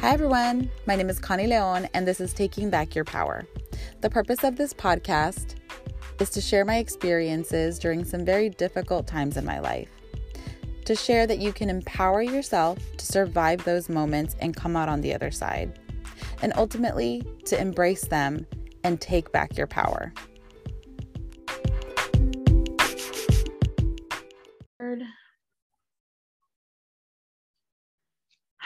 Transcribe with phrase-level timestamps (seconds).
[0.00, 0.70] Hi, everyone.
[0.86, 3.44] My name is Connie Leon, and this is Taking Back Your Power.
[4.00, 5.56] The purpose of this podcast
[6.20, 9.90] is to share my experiences during some very difficult times in my life,
[10.84, 15.00] to share that you can empower yourself to survive those moments and come out on
[15.00, 15.80] the other side,
[16.42, 18.46] and ultimately to embrace them
[18.84, 20.12] and take back your power.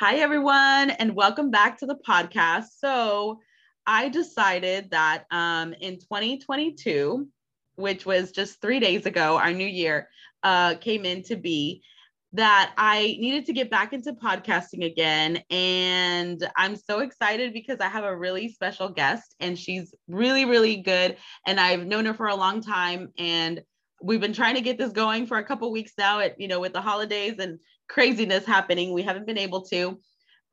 [0.04, 2.70] Hi, everyone, and welcome back to the podcast.
[2.78, 3.38] So,
[3.86, 7.28] I decided that um, in 2022,
[7.76, 10.08] which was just three days ago, our new year
[10.42, 11.84] uh, came into be,
[12.32, 15.40] that I needed to get back into podcasting again.
[15.50, 20.78] And I'm so excited because I have a really special guest, and she's really, really
[20.78, 21.16] good.
[21.46, 23.12] And I've known her for a long time.
[23.18, 23.62] And
[24.02, 26.58] we've been trying to get this going for a couple weeks now at you know
[26.60, 27.58] with the holidays and
[27.92, 28.92] craziness happening.
[28.92, 30.00] We haven't been able to.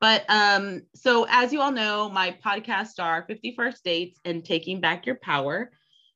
[0.02, 5.05] But um, so as you all know, my podcasts are 51st Dates and Taking Back
[5.05, 5.71] Your Power.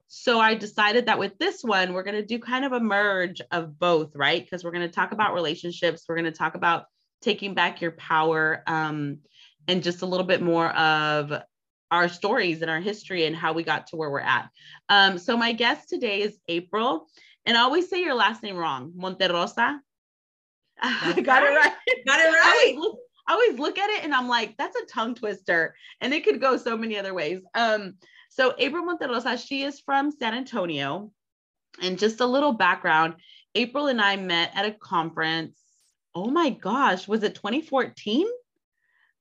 [0.07, 3.41] So I decided that with this one, we're going to do kind of a merge
[3.51, 4.43] of both, right?
[4.43, 6.85] Because we're going to talk about relationships, we're going to talk about
[7.21, 9.19] taking back your power, um,
[9.67, 11.31] and just a little bit more of
[11.89, 14.49] our stories and our history and how we got to where we're at.
[14.89, 17.07] Um, so my guest today is April,
[17.45, 19.79] and I always say your last name wrong, Monterrosa.
[20.81, 21.51] I got right.
[21.51, 22.05] it right.
[22.07, 22.41] Got it right.
[22.43, 22.95] I always,
[23.27, 26.41] I always look at it and I'm like, that's a tongue twister, and it could
[26.41, 27.41] go so many other ways.
[27.55, 27.95] Um,
[28.29, 31.11] so April Monterrosa, she is from San Antonio,
[31.81, 33.15] and just a little background:
[33.55, 35.59] April and I met at a conference.
[36.15, 38.27] Oh my gosh, was it 2014?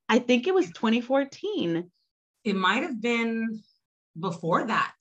[0.09, 1.91] I think it was 2014.
[2.44, 3.62] It might have been
[4.19, 4.94] before that.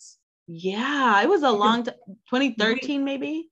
[0.48, 1.96] Yeah, it was a long time.
[2.30, 3.51] 2013, maybe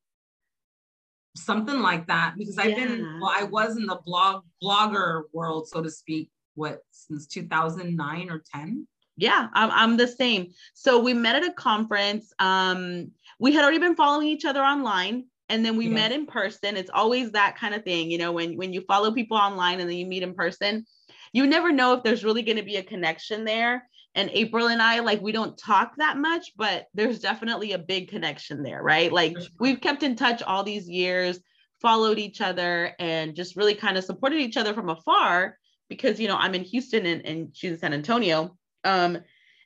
[1.39, 2.87] something like that because I've yeah.
[2.87, 8.29] been well, I was in the blog blogger world, so to speak, what since 2009
[8.29, 8.87] or 10.
[9.17, 10.51] Yeah, I'm, I'm the same.
[10.73, 12.31] So we met at a conference.
[12.39, 15.93] Um, we had already been following each other online, and then we yes.
[15.93, 16.77] met in person.
[16.77, 19.89] It's always that kind of thing, you know, when when you follow people online and
[19.89, 20.85] then you meet in person,
[21.33, 24.81] you never know if there's really going to be a connection there and April and
[24.81, 29.11] I like we don't talk that much, but there's definitely a big connection there, right?
[29.11, 31.39] Like we've kept in touch all these years,
[31.81, 35.57] followed each other, and just really kind of supported each other from afar
[35.89, 38.57] because you know I'm in Houston and, and she's in San Antonio.
[38.83, 39.19] Um,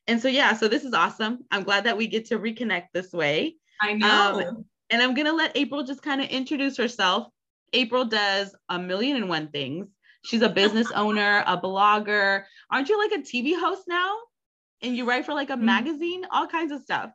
[0.08, 1.40] and so yeah, so this is awesome.
[1.52, 3.56] I'm glad that we get to reconnect this way.
[3.82, 4.46] I know.
[4.48, 7.28] Um, and I'm gonna let April just kind of introduce herself.
[7.72, 9.88] April does a million and one things.
[10.26, 12.44] She's a business owner, a blogger.
[12.70, 14.16] Aren't you like a TV host now?
[14.84, 15.66] And you write for like a mm-hmm.
[15.66, 17.12] magazine, all kinds of stuff.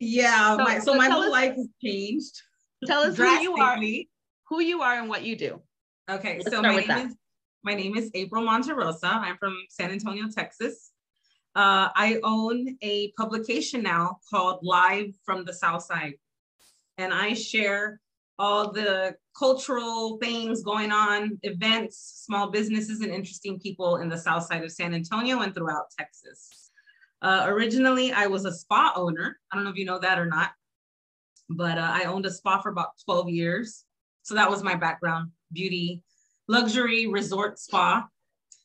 [0.00, 2.40] Yeah, so, my, so, my whole us, life has changed.
[2.86, 3.78] Tell us who you are,
[4.48, 5.60] who you are, and what you do.
[6.08, 7.06] Okay, Let's so my name that.
[7.06, 7.16] is
[7.64, 9.10] my name is April Monterosa.
[9.10, 10.92] I'm from San Antonio, Texas.
[11.56, 16.14] Uh, I own a publication now called Live from the South Side,
[16.96, 18.00] and I share
[18.38, 24.44] all the cultural things going on, events, small businesses, and interesting people in the South
[24.44, 26.67] Side of San Antonio and throughout Texas.
[27.20, 29.38] Uh, originally, I was a spa owner.
[29.50, 30.50] I don't know if you know that or not,
[31.48, 33.84] but uh, I owned a spa for about 12 years.
[34.22, 36.02] So that was my background beauty,
[36.46, 38.06] luxury resort spa.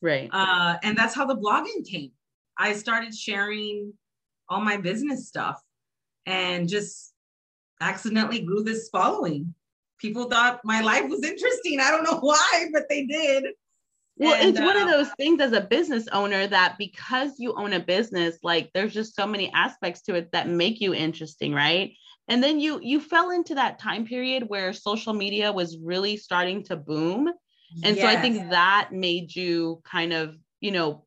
[0.02, 0.30] Right.
[0.32, 2.12] Uh, and that's how the blogging came.
[2.58, 3.94] I started sharing
[4.50, 5.62] all my business stuff
[6.26, 7.14] and just
[7.82, 9.54] accidentally grew this following.
[10.00, 11.80] People thought my life was interesting.
[11.80, 13.46] I don't know why, but they did.
[14.18, 17.40] Well, and, it's uh, one of uh, those things as a business owner that because
[17.40, 20.94] you own a business, like there's just so many aspects to it that make you
[20.94, 21.94] interesting, right?
[22.28, 26.64] And then you you fell into that time period where social media was really starting
[26.66, 27.28] to boom.
[27.84, 28.02] And yes.
[28.02, 31.06] so I think that made you kind of, you know,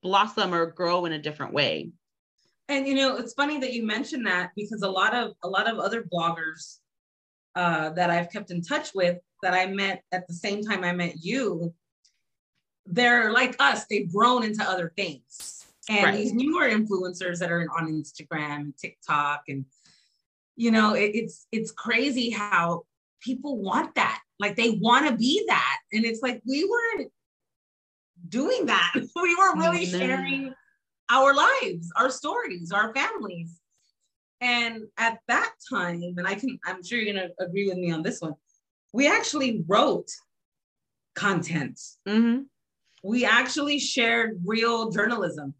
[0.00, 1.90] blossom or grow in a different way.
[2.68, 5.68] And you know, it's funny that you mentioned that because a lot of a lot
[5.68, 6.78] of other bloggers
[7.56, 10.92] uh, that I've kept in touch with that I met at the same time I
[10.92, 11.74] met you
[12.86, 15.66] they're like us, they've grown into other things.
[15.88, 16.16] And right.
[16.16, 19.66] these newer influencers that are on Instagram, TikTok, and
[20.56, 22.84] you know, it, it's it's crazy how
[23.20, 24.20] people want that.
[24.38, 25.78] Like they want to be that.
[25.92, 27.10] And it's like we weren't
[28.28, 28.92] doing that.
[29.16, 30.54] we were really oh, sharing
[31.10, 33.60] our lives, our stories, our families.
[34.40, 38.02] And at that time, and I can, I'm sure you're gonna agree with me on
[38.02, 38.34] this one,
[38.92, 40.10] we actually wrote
[41.14, 41.78] content.
[42.08, 42.42] Mm-hmm
[43.04, 45.54] we actually shared real journalism.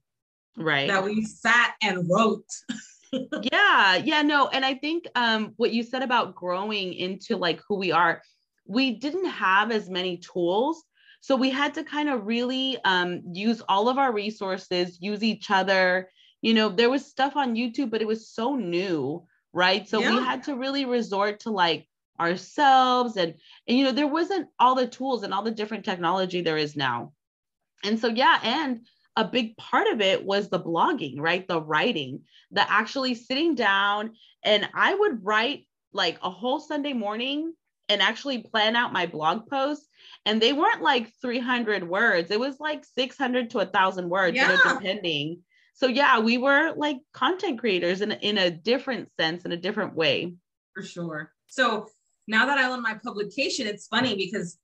[0.57, 0.89] Right.
[0.89, 2.47] That we sat and wrote.
[3.53, 4.49] yeah, yeah, no.
[4.49, 8.23] And I think um, what you said about growing into like who we are,
[8.67, 10.83] we didn't have as many tools.
[11.21, 15.51] So we had to kind of really um, use all of our resources, use each
[15.51, 16.09] other.
[16.41, 19.87] You know, there was stuff on YouTube, but it was so new, right?
[19.87, 20.11] So yeah.
[20.11, 21.87] we had to really resort to like
[22.21, 23.35] ourselves and
[23.67, 26.77] and you know there wasn't all the tools and all the different technology there is
[26.77, 27.13] now
[27.85, 28.81] and so yeah and
[29.17, 31.47] a big part of it was the blogging right?
[31.47, 37.53] The writing the actually sitting down and i would write like a whole sunday morning
[37.89, 39.87] and actually plan out my blog posts
[40.27, 42.31] and they weren't like 300 words.
[42.31, 44.57] It was like 600 to a thousand words yeah.
[44.67, 45.41] depending.
[45.75, 49.95] So yeah we were like content creators in, in a different sense in a different
[49.95, 50.35] way.
[50.75, 51.33] For sure.
[51.47, 51.89] So
[52.27, 54.59] now that i own my publication it's funny because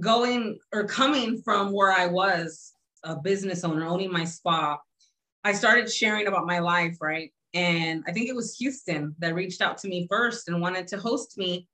[0.00, 2.72] going or coming from where i was
[3.04, 4.78] a business owner owning my spa
[5.44, 9.60] i started sharing about my life right and i think it was houston that reached
[9.60, 11.66] out to me first and wanted to host me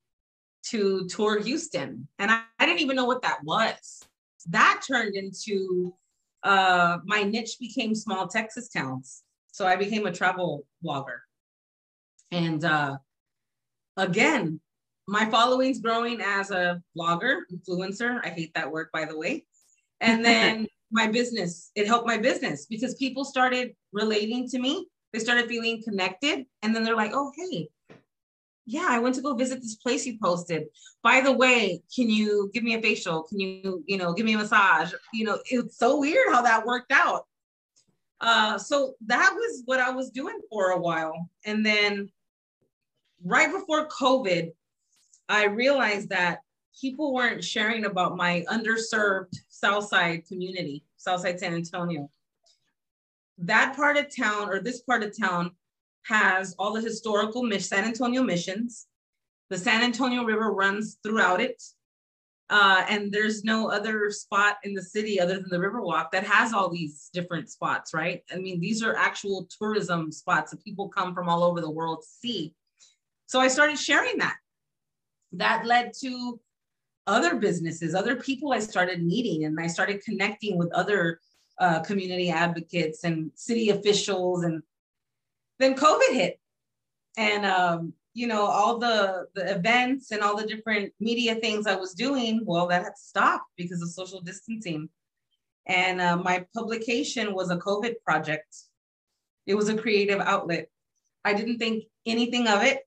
[0.64, 2.08] to tour Houston.
[2.18, 4.02] And I, I didn't even know what that was.
[4.48, 5.94] That turned into
[6.42, 9.22] uh, my niche became small Texas towns.
[9.52, 11.18] So I became a travel blogger.
[12.30, 12.96] And uh,
[13.96, 14.60] again,
[15.06, 18.20] my following's growing as a blogger, influencer.
[18.24, 19.44] I hate that word, by the way.
[20.00, 24.86] And then my business, it helped my business because people started relating to me.
[25.12, 26.46] They started feeling connected.
[26.62, 27.68] And then they're like, oh, hey,
[28.66, 30.64] yeah, I went to go visit this place you posted.
[31.02, 33.22] By the way, can you give me a facial?
[33.24, 34.92] Can you, you know, give me a massage?
[35.12, 37.26] You know, it's so weird how that worked out.
[38.20, 41.28] Uh, so that was what I was doing for a while.
[41.44, 42.08] And then
[43.22, 44.52] right before COVID,
[45.28, 46.40] I realized that
[46.80, 52.10] people weren't sharing about my underserved Southside community, Southside San Antonio.
[53.38, 55.52] That part of town or this part of town
[56.04, 58.86] has all the historical San Antonio missions.
[59.50, 61.62] The San Antonio River runs throughout it.
[62.50, 66.52] Uh, and there's no other spot in the city other than the Riverwalk that has
[66.52, 68.22] all these different spots, right?
[68.30, 72.02] I mean, these are actual tourism spots that people come from all over the world
[72.02, 72.54] to see.
[73.26, 74.36] So I started sharing that.
[75.38, 76.40] That led to
[77.06, 81.20] other businesses, other people I started meeting, and I started connecting with other
[81.58, 84.62] uh, community advocates and city officials and
[85.58, 86.40] then COVID hit.
[87.16, 91.76] And um, you know, all the the events and all the different media things I
[91.76, 94.88] was doing, well, that had stopped because of social distancing.
[95.66, 98.54] And uh, my publication was a COVID project.
[99.46, 100.68] It was a creative outlet.
[101.24, 102.80] I didn't think anything of it.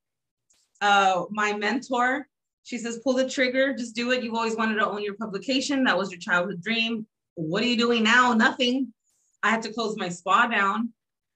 [0.80, 2.28] Uh, my mentor,
[2.68, 4.22] she says, pull the trigger, just do it.
[4.22, 5.86] You've always wanted to own your publication.
[5.86, 7.08] That was your childhood dream.
[7.36, 8.34] What are you doing now?
[8.34, 8.94] Nothing.
[9.42, 10.90] I had to close my spa down.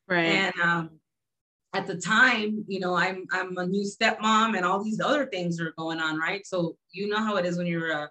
[0.09, 0.25] Right.
[0.25, 0.89] And um,
[1.71, 5.61] at the time, you know, I'm I'm a new stepmom and all these other things
[5.61, 6.45] are going on, right?
[6.45, 8.09] So you know how it is when you're a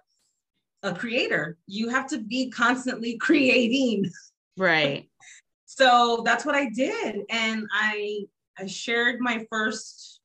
[0.81, 1.59] a creator.
[1.67, 4.09] You have to be constantly creating.
[4.57, 5.07] Right.
[5.67, 7.17] so that's what I did.
[7.29, 8.21] And I
[8.57, 10.21] I shared my first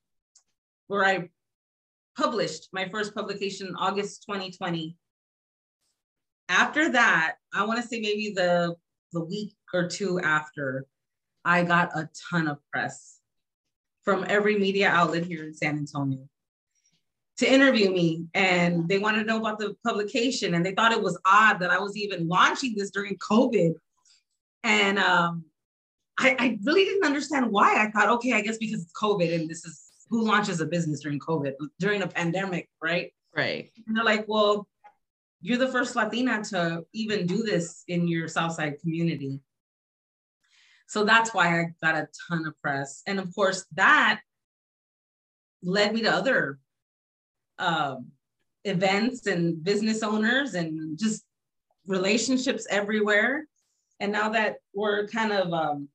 [0.86, 1.28] where I
[2.16, 4.96] published my first publication in August 2020.
[6.48, 8.76] After that, I want to say maybe the
[9.12, 10.86] the week or two after,
[11.44, 13.18] I got a ton of press
[14.04, 16.28] from every media outlet here in San Antonio
[17.38, 21.02] to interview me and they wanted to know about the publication and they thought it
[21.02, 23.74] was odd that I was even launching this during COVID.
[24.64, 25.44] And um,
[26.18, 27.84] I, I, really didn't understand why.
[27.84, 31.00] I thought, okay, I guess because it's COVID and this is who launches a business
[31.00, 33.12] during COVID, during a pandemic, right?
[33.34, 33.70] Right.
[33.86, 34.66] And they're like, well,
[35.40, 39.40] you're the first Latina to even do this in your Southside community.
[40.88, 43.02] So that's why I got a ton of press.
[43.06, 44.20] And of course, that
[45.62, 46.58] led me to other
[47.58, 48.12] um,
[48.64, 51.24] events and business owners and just
[51.86, 53.46] relationships everywhere.
[54.00, 55.88] And now that we're kind of, um,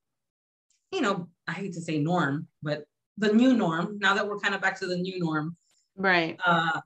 [0.92, 2.84] you know, I hate to say norm, but
[3.22, 5.56] the new norm, now that we're kind of back to the new norm.
[5.96, 6.38] Right.
[6.46, 6.82] Uh,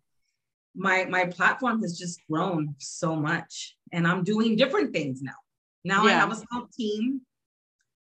[0.76, 5.40] my my platform has just grown so much and I'm doing different things now.
[5.84, 6.12] Now yeah.
[6.12, 7.22] I have a small team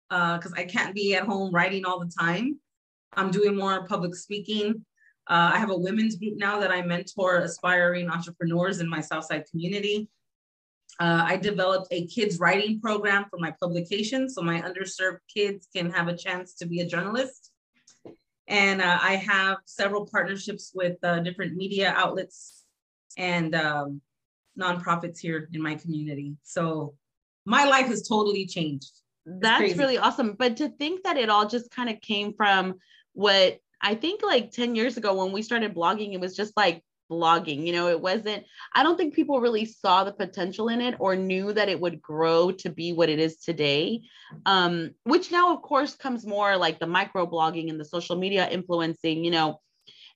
[0.09, 2.59] because uh, I can't be at home writing all the time.
[3.15, 4.85] I'm doing more public speaking.
[5.29, 9.45] Uh, I have a women's group now that I mentor aspiring entrepreneurs in my Southside
[9.49, 10.09] community.
[10.99, 15.91] Uh, I developed a kids writing program for my publication so my underserved kids can
[15.91, 17.52] have a chance to be a journalist.
[18.47, 22.63] And uh, I have several partnerships with uh, different media outlets
[23.17, 24.01] and um,
[24.59, 26.35] nonprofits here in my community.
[26.43, 26.95] So
[27.45, 28.91] my life has totally changed
[29.25, 30.35] that's really awesome.
[30.38, 32.75] But to think that it all just kind of came from
[33.13, 36.83] what I think like 10 years ago when we started blogging, it was just like
[37.13, 37.65] vlogging.
[37.65, 38.43] You know, it wasn't,
[38.74, 42.01] I don't think people really saw the potential in it or knew that it would
[42.01, 44.01] grow to be what it is today.
[44.46, 48.50] Um, which now, of course, comes more like the micro blogging and the social media
[48.50, 49.60] influencing, you know,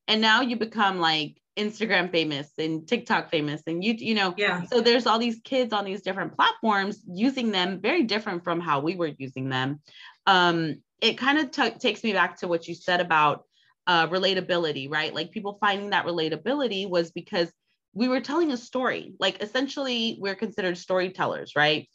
[0.08, 4.64] and now you become like Instagram famous and TikTok famous and you you know yeah
[4.66, 8.80] so there's all these kids on these different platforms using them very different from how
[8.80, 9.80] we were using them
[10.28, 13.47] um it kind of t- takes me back to what you said about
[13.88, 15.14] uh, relatability right?
[15.14, 17.52] Like people finding that relatability was because
[17.94, 19.14] we were telling a story.
[19.20, 21.88] Like essentially we're considered storytellers right?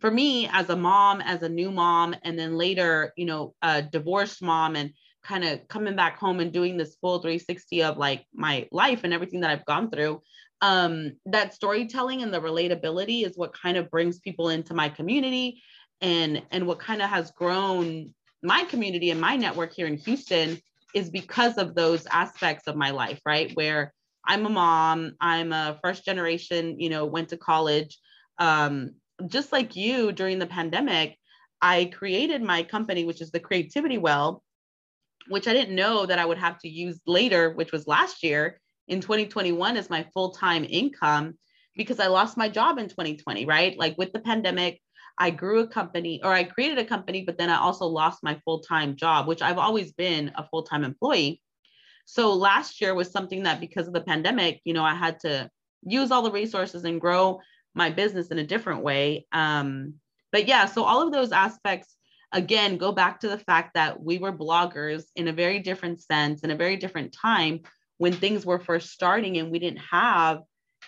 [0.00, 3.82] For me as a mom as a new mom and then later you know a
[3.82, 4.92] divorced mom and
[5.26, 9.12] kind of coming back home and doing this full 360 of like my life and
[9.12, 10.22] everything that I've gone through,
[10.60, 15.62] um, that storytelling and the relatability is what kind of brings people into my community
[16.00, 20.58] and and what kind of has grown my community and my network here in Houston
[20.96, 23.50] is because of those aspects of my life, right?
[23.52, 23.92] Where
[24.26, 27.98] I'm a mom, I'm a first generation, you know, went to college.
[28.38, 28.92] Um,
[29.26, 31.18] just like you during the pandemic,
[31.60, 34.42] I created my company, which is the Creativity Well,
[35.28, 38.58] which I didn't know that I would have to use later, which was last year
[38.88, 41.34] in 2021 as my full time income
[41.76, 43.76] because I lost my job in 2020, right?
[43.78, 44.80] Like with the pandemic,
[45.18, 48.40] I grew a company or I created a company, but then I also lost my
[48.44, 51.40] full time job, which I've always been a full time employee.
[52.04, 55.50] So last year was something that because of the pandemic, you know, I had to
[55.82, 57.40] use all the resources and grow
[57.74, 59.26] my business in a different way.
[59.32, 59.94] Um,
[60.32, 61.96] but yeah, so all of those aspects
[62.32, 66.42] again go back to the fact that we were bloggers in a very different sense
[66.42, 67.60] in a very different time
[67.98, 70.40] when things were first starting and we didn't have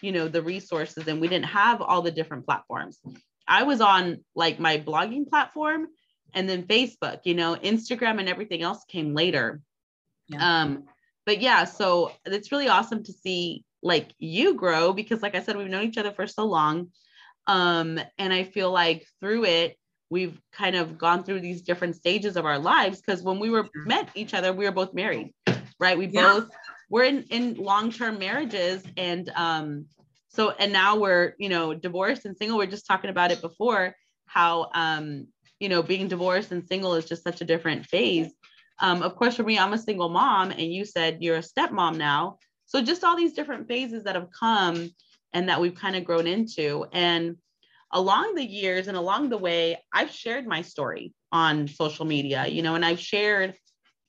[0.02, 2.98] you know the resources and we didn't have all the different platforms
[3.48, 5.86] i was on like my blogging platform
[6.34, 9.60] and then facebook you know instagram and everything else came later
[10.28, 10.62] yeah.
[10.62, 10.84] um
[11.26, 15.56] but yeah so it's really awesome to see like you grow because like i said
[15.56, 16.88] we've known each other for so long
[17.46, 19.76] um and i feel like through it
[20.10, 23.68] we've kind of gone through these different stages of our lives because when we were
[23.74, 25.32] met each other we were both married
[25.78, 26.22] right we yeah.
[26.22, 26.50] both
[26.90, 29.86] we're in, in long-term marriages and um
[30.38, 32.58] so and now we're you know divorced and single.
[32.58, 35.26] We're just talking about it before how um
[35.58, 38.32] you know being divorced and single is just such a different phase.
[38.78, 41.96] Um of course for me i'm a single mom and you said you're a stepmom
[41.96, 42.38] now.
[42.66, 44.90] So just all these different phases that have come
[45.32, 46.86] and that we've kind of grown into.
[46.92, 47.36] And
[47.92, 52.62] along the years and along the way, I've shared my story on social media, you
[52.62, 53.54] know, and I've shared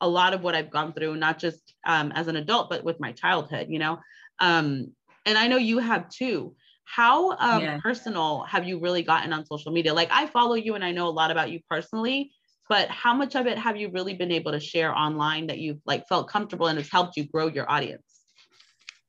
[0.02, 3.00] a lot of what I've gone through, not just um, as an adult, but with
[3.00, 4.00] my childhood, you know.
[4.40, 4.94] Um,
[5.30, 6.56] and I know you have too.
[6.86, 7.80] How um, yeah.
[7.82, 9.94] personal have you really gotten on social media?
[9.94, 12.32] Like I follow you and I know a lot about you personally,
[12.68, 15.82] but how much of it have you really been able to share online that you've
[15.86, 18.22] like felt comfortable and has helped you grow your audience?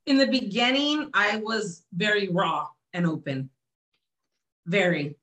[0.05, 3.49] In the beginning, I was very raw and open
[4.67, 5.15] very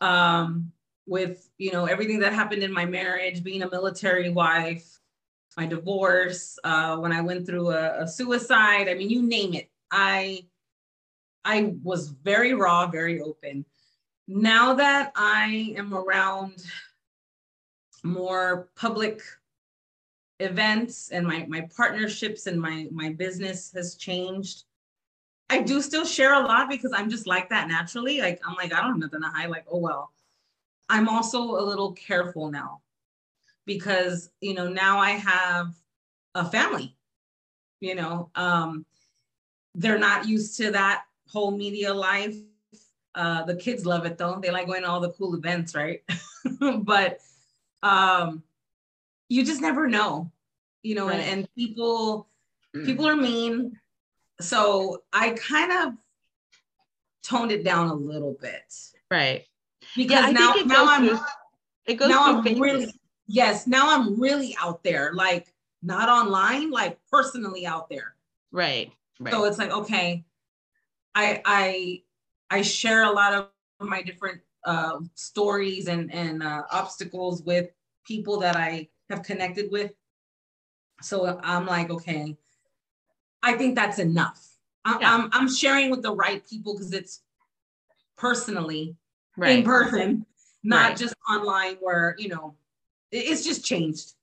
[0.00, 0.70] um
[1.06, 5.00] with you know everything that happened in my marriage being a military wife
[5.56, 9.68] my divorce uh when i went through a, a suicide i mean you name it
[9.90, 10.44] i
[11.44, 13.64] i was very raw very open
[14.28, 16.64] now that i am around
[18.02, 19.22] more public
[20.38, 24.64] events and my my partnerships and my my business has changed
[25.50, 28.20] I do still share a lot because I'm just like that naturally.
[28.20, 29.50] Like I'm like, I don't have nothing to hide.
[29.50, 30.12] Like, oh well.
[30.88, 32.80] I'm also a little careful now
[33.66, 35.74] because you know now I have
[36.34, 36.96] a family.
[37.80, 38.86] You know, um,
[39.74, 42.36] they're not used to that whole media life.
[43.14, 44.38] Uh, the kids love it though.
[44.40, 46.02] They like going to all the cool events, right?
[46.82, 47.18] but
[47.82, 48.42] um,
[49.28, 50.30] you just never know,
[50.82, 51.20] you know, right.
[51.20, 52.28] and, and people
[52.74, 52.84] mm.
[52.84, 53.78] people are mean
[54.40, 55.94] so I kind of
[57.22, 58.74] toned it down a little bit.
[59.10, 59.44] Right.
[59.96, 61.18] Because yeah, now, now I'm through,
[61.86, 62.60] it goes now I'm phases.
[62.60, 62.94] really
[63.26, 68.14] yes, now I'm really out there, like not online, like personally out there.
[68.52, 68.92] Right.
[69.20, 69.32] Right.
[69.32, 70.24] So it's like, okay,
[71.14, 72.02] I I
[72.50, 73.48] I share a lot of
[73.78, 77.68] my different uh, stories and and uh, obstacles with
[78.04, 79.92] people that I have connected with.
[81.02, 82.36] So I'm like, okay,
[83.42, 84.46] I think that's enough.
[84.84, 85.14] I'm, yeah.
[85.14, 87.22] I'm, I'm sharing with the right people because it's
[88.16, 88.96] personally
[89.36, 89.58] right.
[89.58, 90.26] in person,
[90.62, 90.96] not right.
[90.96, 92.54] just online where, you know,
[93.10, 94.14] it's just changed.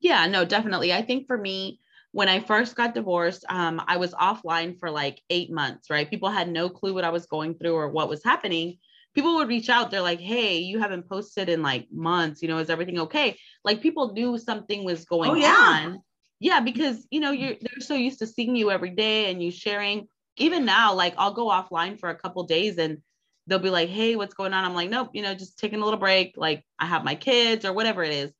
[0.00, 0.92] Yeah, no, definitely.
[0.92, 1.80] I think for me,
[2.12, 6.10] when I first got divorced, um, I was offline for like eight months, right?
[6.10, 8.78] People had no clue what I was going through or what was happening.
[9.14, 12.58] People would reach out, they're like, hey, you haven't posted in like months, you know,
[12.58, 13.36] is everything okay?
[13.64, 15.82] Like people knew something was going oh, yeah.
[15.84, 16.02] on
[16.40, 19.50] yeah because you know you're they're so used to seeing you every day and you
[19.50, 22.98] sharing even now like i'll go offline for a couple days and
[23.46, 25.84] they'll be like hey what's going on i'm like nope you know just taking a
[25.84, 28.32] little break like i have my kids or whatever it is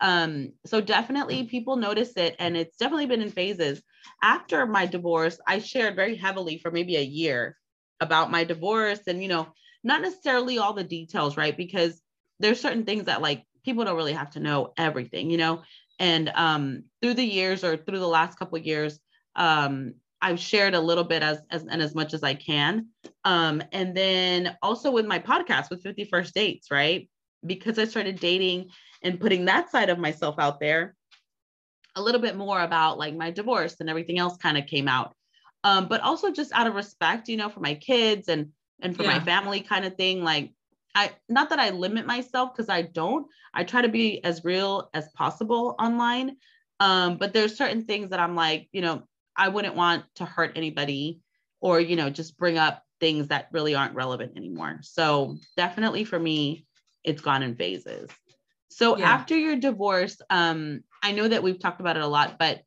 [0.00, 3.82] um so definitely people notice it and it's definitely been in phases
[4.22, 7.56] after my divorce i shared very heavily for maybe a year
[8.00, 9.46] about my divorce and you know
[9.82, 12.00] not necessarily all the details right because
[12.40, 15.62] there's certain things that like people don't really have to know everything you know
[15.98, 19.00] and um, through the years or through the last couple of years,
[19.36, 22.88] um, I've shared a little bit as, as and as much as I can.
[23.24, 27.08] Um, and then also with my podcast with 51st Dates, right?
[27.46, 28.70] Because I started dating
[29.02, 30.94] and putting that side of myself out there,
[31.94, 35.14] a little bit more about like my divorce and everything else kind of came out.
[35.64, 39.02] Um, but also just out of respect, you know, for my kids and and for
[39.02, 39.18] yeah.
[39.18, 40.22] my family kind of thing.
[40.22, 40.52] Like
[40.94, 43.26] I not that I limit myself because I don't.
[43.54, 46.36] I try to be as real as possible online.
[46.80, 49.02] Um, but there's certain things that I'm like, you know,
[49.36, 51.20] I wouldn't want to hurt anybody
[51.60, 54.78] or, you know, just bring up things that really aren't relevant anymore.
[54.82, 56.66] So definitely for me,
[57.04, 58.10] it's gone in phases.
[58.68, 59.10] So yeah.
[59.10, 62.60] after your divorce, um, I know that we've talked about it a lot, but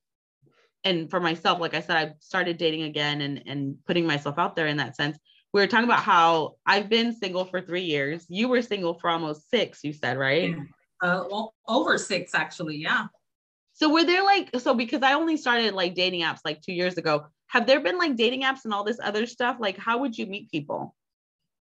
[0.83, 4.55] and for myself, like I said, I started dating again and and putting myself out
[4.55, 5.17] there in that sense
[5.53, 8.25] we were talking about how I've been single for three years.
[8.29, 10.55] You were single for almost six, you said, right?
[11.01, 12.77] Uh, well, over six, actually.
[12.77, 13.07] Yeah.
[13.73, 16.97] So were there like, so because I only started like dating apps like two years
[16.97, 19.57] ago, have there been like dating apps and all this other stuff?
[19.59, 20.95] Like, how would you meet people?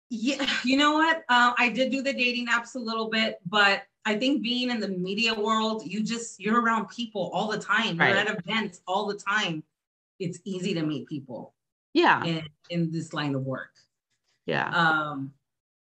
[0.09, 1.23] Yeah, you know what?
[1.29, 4.79] Uh, I did do the dating apps a little bit, but I think being in
[4.79, 7.97] the media world, you just, you're around people all the time.
[7.97, 8.09] Right.
[8.09, 9.63] You're at events all the time.
[10.19, 11.53] It's easy to meet people
[11.97, 13.73] yeah in, in this line of work
[14.45, 15.31] yeah um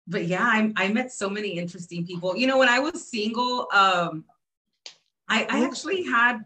[0.08, 3.68] but yeah I, I met so many interesting people you know when i was single
[3.74, 4.24] um
[5.28, 6.46] i i actually had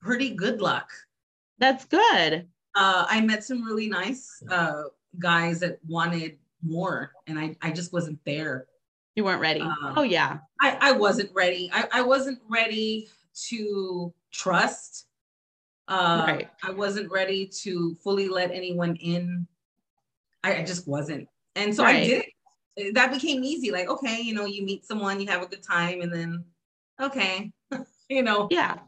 [0.00, 0.88] pretty good luck
[1.58, 4.84] that's good uh i met some really nice uh
[5.18, 8.66] guys that wanted more and i i just wasn't there
[9.14, 14.12] you weren't ready um, oh yeah i i wasn't ready i i wasn't ready to
[14.30, 15.06] trust
[15.88, 16.48] uh, right.
[16.62, 19.46] I wasn't ready to fully let anyone in.
[20.44, 21.28] I, I just wasn't.
[21.56, 21.96] And so right.
[21.96, 22.24] I did
[22.76, 22.94] it.
[22.94, 23.70] That became easy.
[23.70, 26.44] Like, okay, you know, you meet someone, you have a good time, and then,
[27.00, 27.52] okay,
[28.08, 28.48] you know.
[28.50, 28.78] Yeah.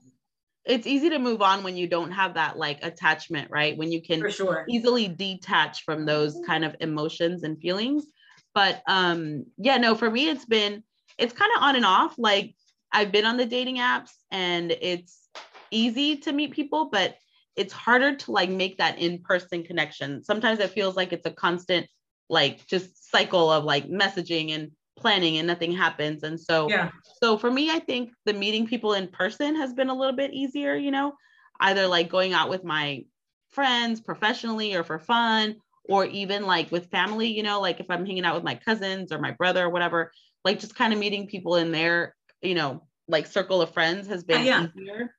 [0.65, 3.77] It's easy to move on when you don't have that like attachment, right?
[3.77, 4.65] When you can For sure.
[4.69, 8.07] easily detach from those kind of emotions and feelings.
[8.55, 10.83] But um, yeah, no, for me, it's been,
[11.19, 12.15] it's kind of on and off.
[12.19, 12.55] Like,
[12.93, 15.29] I've been on the dating apps and it's
[15.71, 17.17] easy to meet people, but
[17.57, 20.23] it's harder to like make that in-person connection.
[20.25, 21.87] Sometimes it feels like it's a constant
[22.31, 24.71] like just cycle of like messaging and
[25.05, 26.23] planning and nothing happens.
[26.23, 26.91] And so yeah.
[27.23, 30.33] so for me, I think the meeting people in person has been a little bit
[30.33, 31.13] easier, you know,
[31.61, 33.05] either like going out with my
[33.51, 38.07] friends professionally or for fun or even like with family, you know, like if I'm
[38.07, 40.11] hanging out with my cousins or my brother or whatever,
[40.45, 44.25] like just kind of meeting people in their, you know, like circle of friends has
[44.25, 44.67] been yeah.
[44.75, 45.15] easier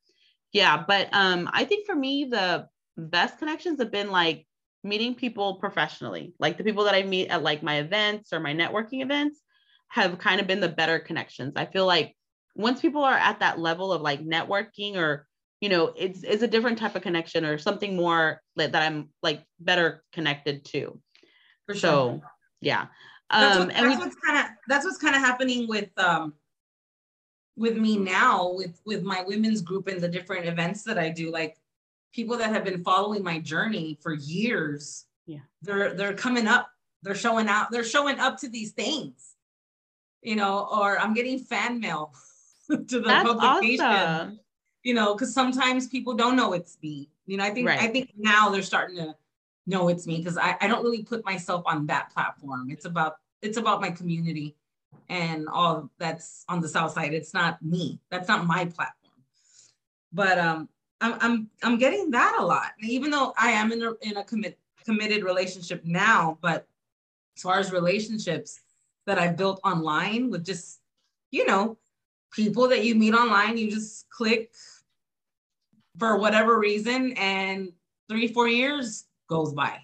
[0.56, 2.66] yeah but um i think for me the
[2.98, 4.48] best connections have been like
[4.84, 8.54] meeting people professionally like the people that i meet at like my events or my
[8.54, 9.42] networking events
[9.96, 11.54] have kind of been the better connections.
[11.56, 12.16] I feel like
[12.54, 15.26] once people are at that level of like networking or
[15.62, 19.10] you know it's it's a different type of connection or something more that, that i'm
[19.24, 21.00] like better connected to.
[21.66, 21.80] For sure.
[21.80, 22.22] so
[22.62, 22.88] yeah.
[23.32, 26.34] That's, um, what, that's we, what's kind of that's what's kind of happening with um
[27.56, 31.32] with me now with with my women's group and the different events that I do.
[31.32, 31.56] Like
[32.14, 35.40] people that have been following my journey for years yeah.
[35.62, 36.70] they're they're coming up.
[37.02, 39.35] They're showing out they're showing up to these things
[40.26, 42.14] you know or I'm getting fan mail
[42.70, 44.40] to the That's publication awesome.
[44.84, 47.80] you know because sometimes people don't know it's me you know I think right.
[47.80, 49.16] I think now they're starting to
[49.68, 53.18] know it's me because I, I don't really put myself on that platform it's about
[53.42, 54.56] it's about my community
[55.10, 57.14] and all that's on the south side.
[57.14, 58.00] It's not me.
[58.10, 59.14] That's not my platform.
[60.12, 60.70] But um,
[61.02, 62.72] I'm I'm I'm getting that a lot.
[62.82, 66.68] even though I am in a in a commit committed relationship now, but
[67.36, 68.60] as far as relationships
[69.06, 70.80] that I built online with just
[71.32, 71.78] you know
[72.32, 74.52] people that you meet online, you just click
[75.98, 77.72] for whatever reason, and
[78.10, 79.80] three four years goes by.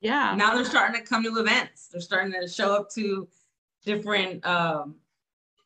[0.00, 0.34] Yeah.
[0.36, 1.88] Now they're starting to come to events.
[1.90, 3.26] They're starting to show up to
[3.84, 4.96] different um,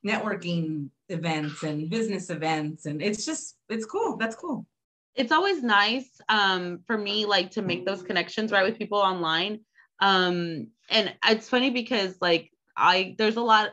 [0.04, 4.66] networking events and business events and it's just it's cool that's cool
[5.14, 9.60] it's always nice um, for me like to make those connections right with people online
[10.00, 13.70] um, and it's funny because like i there's a lot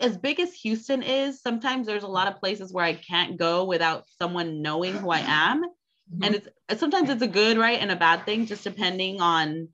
[0.00, 3.64] as big as Houston is, sometimes there's a lot of places where I can't go
[3.64, 5.64] without someone knowing who I am.
[5.64, 6.22] Mm-hmm.
[6.22, 9.68] And it's sometimes it's a good, right, and a bad thing, just depending on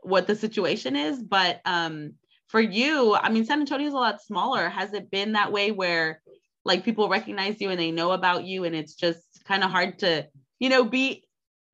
[0.00, 1.22] what the situation is.
[1.22, 2.14] But um,
[2.46, 4.68] for you, I mean, San Antonio is a lot smaller.
[4.68, 6.20] Has it been that way where
[6.64, 10.00] like people recognize you and they know about you, and it's just kind of hard
[10.00, 10.26] to,
[10.58, 11.24] you know, be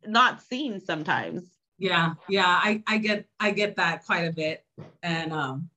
[0.07, 1.51] not seen sometimes?
[1.79, 4.65] Yeah, yeah, I I get I get that quite a bit,
[5.03, 5.71] and um,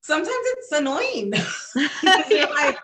[0.00, 1.32] sometimes it's annoying.
[2.54, 2.78] like,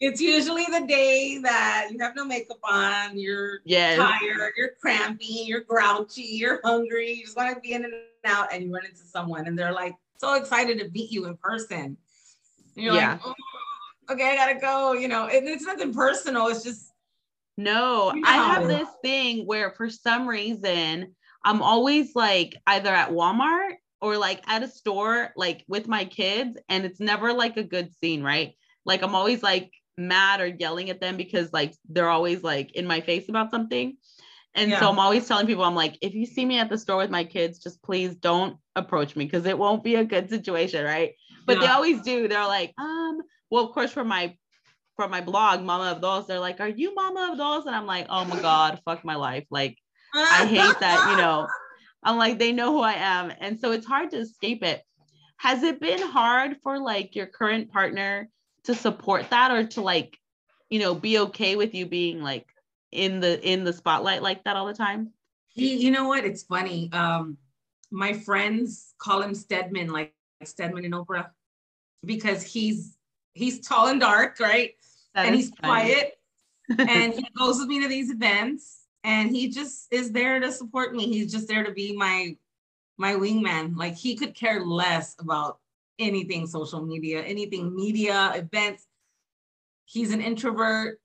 [0.00, 3.98] it's usually the day that you have no makeup on, you're yes.
[3.98, 8.52] tired, you're crampy, you're grouchy, you're hungry, you just want to be in and out,
[8.52, 11.96] and you run into someone and they're like so excited to meet you in person.
[12.76, 13.12] And you're yeah.
[13.12, 13.34] like, oh,
[14.10, 14.92] okay, I gotta go.
[14.92, 16.92] You know, and it's nothing personal, it's just
[17.56, 18.28] no, you know.
[18.28, 24.16] I have this thing where for some reason I'm always like either at Walmart or
[24.16, 28.22] like at a store, like with my kids, and it's never like a good scene,
[28.22, 28.54] right?
[28.84, 32.86] Like I'm always like mad or yelling at them because like they're always like in
[32.86, 33.96] my face about something.
[34.54, 34.80] And yeah.
[34.80, 37.10] so I'm always telling people, I'm like, if you see me at the store with
[37.10, 41.12] my kids, just please don't approach me because it won't be a good situation, right?
[41.44, 41.60] But yeah.
[41.60, 42.26] they always do.
[42.26, 44.34] They're like, um, well, of course, for my
[44.96, 47.66] for my blog, Mama of Those, they're like, Are you Mama of Those?
[47.66, 49.44] And I'm like, oh my God, fuck my life.
[49.50, 49.76] Like,
[50.14, 51.46] I hate that, you know.
[52.06, 53.32] I'm like, they know who I am.
[53.40, 54.82] And so it's hard to escape it.
[55.38, 58.30] Has it been hard for like your current partner
[58.64, 60.18] to support that or to like
[60.70, 62.46] you know be okay with you being like
[62.92, 65.12] in the in the spotlight like that all the time
[65.54, 67.36] you know what it's funny um
[67.90, 70.12] my friends call him stedman like
[70.44, 71.28] stedman in oprah
[72.04, 72.96] because he's
[73.34, 74.74] he's tall and dark right
[75.14, 75.62] that and he's funny.
[75.62, 76.18] quiet
[76.78, 80.94] and he goes with me to these events and he just is there to support
[80.94, 82.36] me he's just there to be my
[82.98, 85.58] my wingman like he could care less about
[85.98, 88.86] anything social media, anything media, events.
[89.84, 91.00] He's an introvert.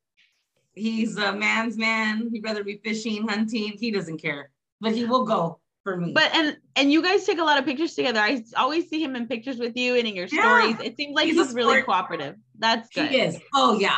[0.73, 2.29] He's a man's man.
[2.31, 3.73] He'd rather be fishing, hunting.
[3.79, 6.13] He doesn't care, but he will go for me.
[6.13, 8.19] But and and you guys take a lot of pictures together.
[8.19, 10.77] I always see him in pictures with you and in your stories.
[10.81, 12.35] It seems like he's, he's really cooperative.
[12.57, 13.09] That's good.
[13.09, 13.37] He is.
[13.53, 13.97] Oh yeah.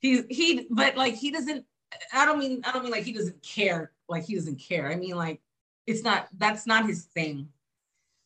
[0.00, 1.64] He's he, but like he doesn't.
[2.12, 3.92] I don't mean I don't mean like he doesn't care.
[4.08, 4.90] Like he doesn't care.
[4.90, 5.40] I mean like
[5.86, 6.28] it's not.
[6.36, 7.48] That's not his thing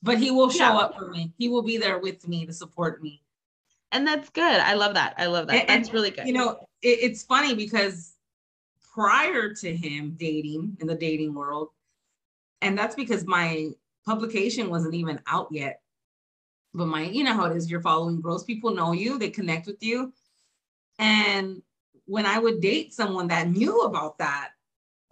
[0.03, 0.79] but he will show yeah.
[0.79, 1.33] up for me.
[1.39, 3.23] He will be there with me to support me.
[3.93, 4.61] And that's good.
[4.61, 5.15] I love that.
[5.17, 5.69] I love that.
[5.69, 6.27] And, that's really good.
[6.27, 8.15] You know, it, it's funny because
[8.93, 11.69] prior to him dating in the dating world,
[12.63, 13.71] and that's because my
[14.05, 15.81] publication wasn't even out yet.
[16.75, 18.45] But my, you know how it is, you're following gross.
[18.45, 20.13] People know you, they connect with you.
[20.99, 21.63] And
[22.13, 24.51] when I would date someone that knew about that,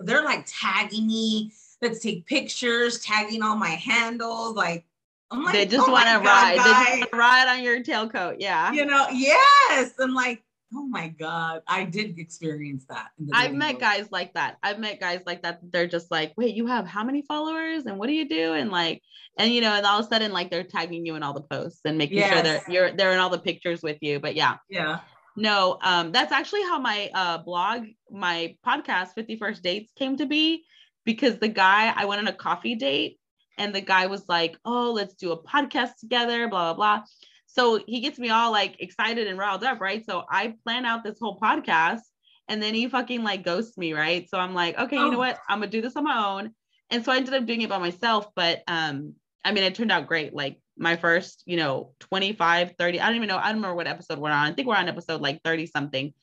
[0.00, 4.54] they're like tagging me, let's take pictures, tagging all my handles.
[4.54, 4.84] Like,
[5.30, 6.56] I'm like, oh they just oh want to ride.
[6.58, 6.84] Guy.
[6.90, 8.36] They just ride on your tailcoat.
[8.38, 8.70] Yeah.
[8.72, 9.92] You know, yes.
[9.98, 10.42] I'm like,
[10.74, 11.62] oh my God.
[11.66, 13.08] I did experience that.
[13.32, 13.80] I've met world.
[13.80, 14.58] guys like that.
[14.62, 15.60] I've met guys like that.
[15.72, 17.86] They're just like, wait, you have how many followers?
[17.86, 18.52] And what do you do?
[18.52, 19.00] And like,
[19.38, 21.40] and you know, and all of a sudden, like they're tagging you in all the
[21.40, 22.30] posts and making yes.
[22.30, 24.20] sure they're you're they're in all the pictures with you.
[24.20, 24.58] But yeah.
[24.68, 25.00] Yeah.
[25.36, 30.64] No, um, that's actually how my uh blog, my podcast, 51st Dates came to be
[31.04, 33.18] because the guy, I went on a coffee date
[33.58, 37.04] and the guy was like, oh, let's do a podcast together, blah, blah, blah.
[37.46, 40.04] So he gets me all like excited and riled up, right?
[40.04, 42.00] So I plan out this whole podcast
[42.48, 44.28] and then he fucking like ghosts me, right?
[44.28, 45.18] So I'm like, okay, you know oh.
[45.18, 45.38] what?
[45.48, 46.52] I'm gonna do this on my own.
[46.90, 49.14] And so I ended up doing it by myself, but um,
[49.44, 50.34] I mean, it turned out great.
[50.34, 53.86] Like my first, you know, 25, 30, I don't even know, I don't remember what
[53.86, 54.50] episode we're on.
[54.50, 56.14] I think we're on episode like 30 something.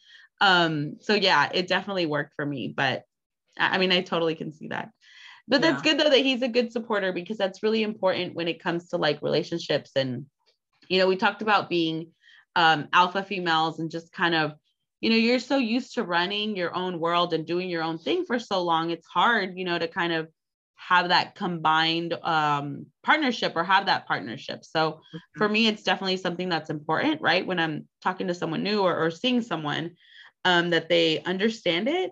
[0.41, 3.03] Um, so yeah, it definitely worked for me, but
[3.57, 4.89] I mean, I totally can see that.
[5.47, 5.91] But that's yeah.
[5.91, 8.97] good though that he's a good supporter because that's really important when it comes to
[8.97, 9.91] like relationships.
[9.95, 10.25] And,
[10.89, 12.07] you know, we talked about being
[12.55, 14.53] um, alpha females and just kind of,
[15.01, 18.25] you know, you're so used to running your own world and doing your own thing
[18.25, 18.89] for so long.
[18.89, 20.29] It's hard, you know, to kind of
[20.77, 24.63] have that combined um, partnership or have that partnership.
[24.63, 25.17] So mm-hmm.
[25.37, 27.45] for me, it's definitely something that's important, right?
[27.45, 29.95] When I'm talking to someone new or, or seeing someone,
[30.45, 32.11] um, that they understand it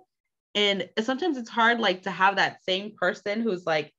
[0.56, 3.94] and sometimes it's hard like to have that same person who's like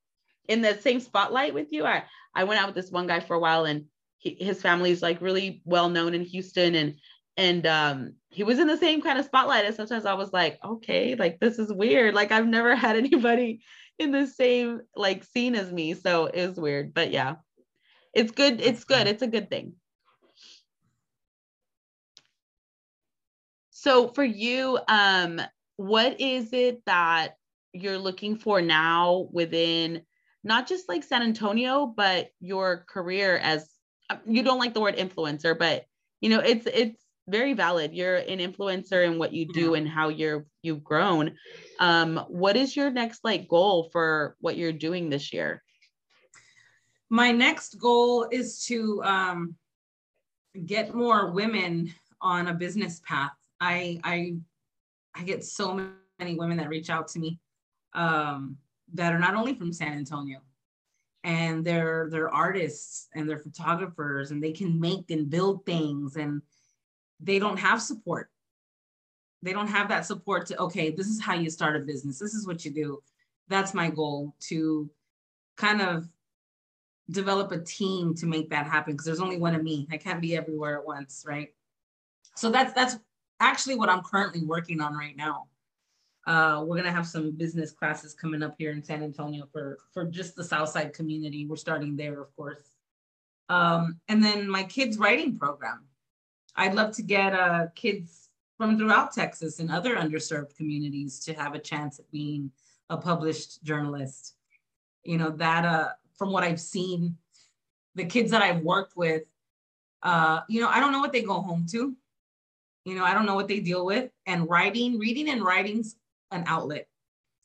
[0.48, 2.02] in the same spotlight with you i
[2.34, 3.84] i went out with this one guy for a while and
[4.18, 6.94] he, his family's like really well known in houston and
[7.36, 10.58] and um he was in the same kind of spotlight and sometimes i was like
[10.64, 13.60] okay like this is weird like i've never had anybody
[13.98, 17.36] in the same like scene as me so it was weird but yeah.
[18.14, 19.74] It's good it's good it's a good thing.
[23.70, 25.40] So for you um
[25.76, 27.36] what is it that
[27.72, 30.02] you're looking for now within
[30.42, 33.68] not just like San Antonio, but your career as
[34.24, 35.84] you don't like the word influencer, but
[36.20, 37.92] you know, it's it's very valid.
[37.92, 39.78] You're an influencer in what you do yeah.
[39.78, 41.36] and how you're you've grown.
[41.80, 45.62] Um, what is your next like goal for what you're doing this year?
[47.08, 49.54] My next goal is to um,
[50.64, 53.32] get more women on a business path.
[53.60, 54.36] I I
[55.14, 57.40] I get so many women that reach out to me
[57.94, 58.56] um,
[58.94, 60.38] that are not only from San Antonio,
[61.24, 66.40] and they're they're artists and they're photographers and they can make and build things and
[67.20, 68.30] they don't have support.
[69.42, 72.18] They don't have that support to okay this is how you start a business.
[72.18, 73.02] This is what you do.
[73.48, 74.90] That's my goal to
[75.56, 76.08] kind of
[77.10, 79.86] develop a team to make that happen because there's only one of me.
[79.90, 81.52] I can't be everywhere at once right?
[82.34, 82.96] So that's that's
[83.38, 85.46] actually what i'm currently working on right now.
[86.26, 90.04] Uh, we're gonna have some business classes coming up here in san antonio for for
[90.06, 91.46] just the south side community.
[91.46, 92.72] We're starting there of course.
[93.48, 95.84] Um, and then my kids writing program
[96.56, 101.54] i'd love to get uh, kids from throughout Texas and other underserved communities to have
[101.54, 102.50] a chance at being
[102.90, 104.34] a published journalist.
[105.04, 107.16] You know, that uh, from what I've seen,
[107.94, 109.22] the kids that I've worked with,
[110.02, 111.94] uh, you know, I don't know what they go home to.
[112.84, 114.10] You know, I don't know what they deal with.
[114.26, 115.96] And writing, reading and writing's
[116.30, 116.88] an outlet.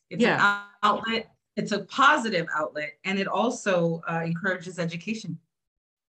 [0.10, 0.36] It's yeah.
[0.36, 1.32] an outlet.
[1.58, 5.38] It's a positive outlet, and it also uh, encourages education.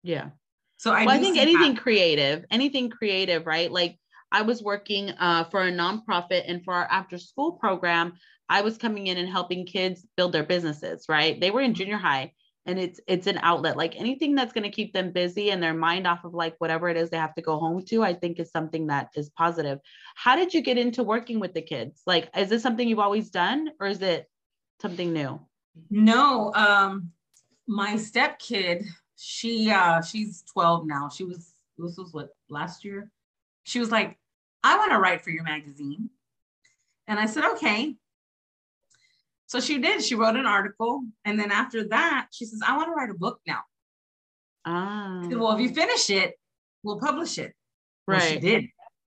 [0.02, 0.30] Yeah.
[0.78, 1.82] So I, well, I think anything that.
[1.82, 3.72] creative, anything creative, right?
[3.72, 3.98] Like
[4.32, 8.14] I was working uh, for a nonprofit, and for our after school program,
[8.50, 11.06] I was coming in and helping kids build their businesses.
[11.08, 11.40] Right?
[11.40, 12.34] They were in junior high,
[12.66, 13.78] and it's it's an outlet.
[13.78, 16.90] Like anything that's going to keep them busy and their mind off of like whatever
[16.90, 18.04] it is they have to go home to.
[18.04, 19.80] I think is something that is positive.
[20.16, 22.02] How did you get into working with the kids?
[22.06, 24.30] Like, is this something you've always done, or is it
[24.82, 25.40] something new?
[25.90, 27.12] No, um,
[27.68, 28.86] my step kid,
[29.18, 31.10] she uh, she's 12 now.
[31.10, 33.12] She was this was what last year.
[33.64, 34.18] She was like,
[34.64, 36.10] I want to write for your magazine.
[37.08, 37.96] And I said, okay.
[39.48, 40.04] So she did.
[40.04, 41.04] She wrote an article.
[41.24, 43.60] And then after that, she says, I want to write a book now.
[44.66, 45.22] Ah.
[45.30, 46.34] Said, well, if you finish it,
[46.84, 47.54] we'll publish it.
[48.08, 48.22] Right.
[48.22, 48.66] Well, she did.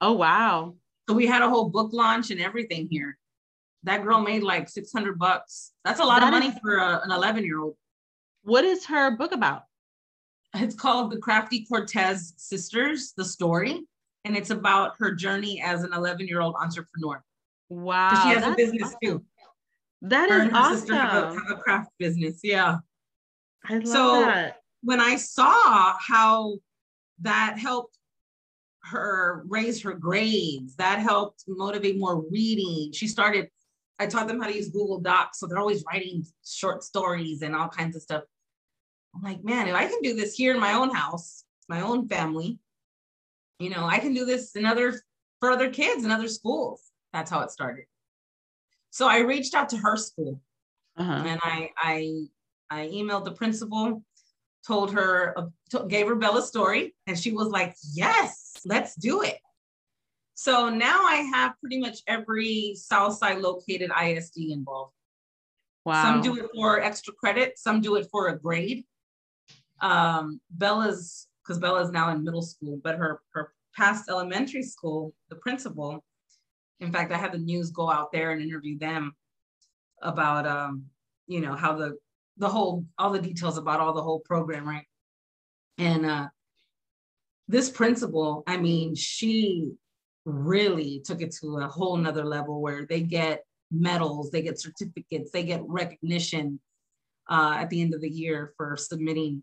[0.00, 0.74] Oh, wow.
[1.08, 3.18] So we had a whole book launch and everything here.
[3.82, 5.72] That girl made like 600 bucks.
[5.84, 7.76] That's a lot that of money is, for a, an 11 year old.
[8.42, 9.64] What is her book about?
[10.54, 13.84] It's called The Crafty Cortez Sisters, the story
[14.24, 17.22] and it's about her journey as an 11 year old entrepreneur.
[17.68, 18.10] Wow.
[18.22, 18.98] She has a business awesome.
[19.02, 19.24] too.
[20.02, 20.96] That her is awesome.
[20.96, 22.40] Have a, have a, craft business.
[22.42, 22.78] Yeah.
[23.68, 24.56] I love so that.
[24.82, 26.58] when I saw how
[27.20, 27.96] that helped
[28.84, 32.92] her raise her grades, that helped motivate more reading.
[32.92, 33.48] She started,
[33.98, 35.38] I taught them how to use Google Docs.
[35.38, 38.24] So they're always writing short stories and all kinds of stuff.
[39.14, 42.09] I'm like, man, if I can do this here in my own house, my own
[42.09, 42.59] family,
[43.59, 45.01] you know, I can do this in other
[45.40, 46.83] for other kids in other schools.
[47.12, 47.87] That's how it started.
[48.90, 50.40] So I reached out to her school
[50.96, 51.25] uh-huh.
[51.27, 52.25] and I, I,
[52.70, 54.05] I emailed the principal,
[54.66, 59.38] told her, uh, gave her Bella's story, and she was like, yes, let's do it.
[60.35, 64.94] So now I have pretty much every Southside located ISD involved.
[65.85, 66.03] Wow.
[66.03, 68.85] Some do it for extra credit, some do it for a grade.
[69.80, 75.14] Um, Bella's because Bella is now in middle school, but her her past elementary school,
[75.30, 76.04] the principal,
[76.80, 79.14] in fact, I had the news go out there and interview them
[80.02, 80.84] about um,
[81.26, 81.96] you know, how the
[82.36, 84.86] the whole all the details about all the whole program, right?
[85.78, 86.28] And uh
[87.50, 89.72] this principal, I mean, she
[90.24, 95.32] really took it to a whole nother level where they get medals, they get certificates,
[95.32, 96.60] they get recognition
[97.28, 99.42] uh, at the end of the year for submitting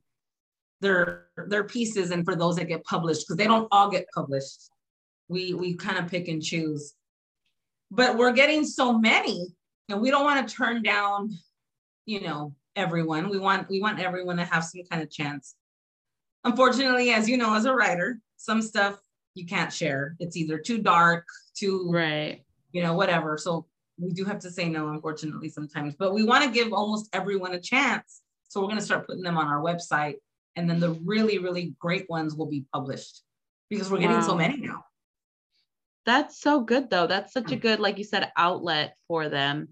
[0.82, 4.70] their their pieces and for those that get published because they don't all get published.
[5.28, 6.94] We we kind of pick and choose.
[7.90, 9.48] But we're getting so many
[9.90, 11.32] and we don't want to turn down
[12.06, 13.30] you know everyone.
[13.30, 15.56] We want we want everyone to have some kind of chance.
[16.44, 19.00] Unfortunately as you know as a writer some stuff
[19.34, 20.16] you can't share.
[20.20, 22.44] It's either too dark too right.
[22.72, 23.38] you know whatever.
[23.38, 23.66] So
[24.00, 25.96] we do have to say no unfortunately sometimes.
[25.96, 28.22] But we want to give almost everyone a chance.
[28.48, 30.16] So we're going to start putting them on our website
[30.58, 33.22] and then the really really great ones will be published
[33.70, 34.28] because we're getting wow.
[34.28, 34.84] so many now.
[36.06, 37.06] That's so good though.
[37.06, 39.70] That's such a good like you said outlet for them.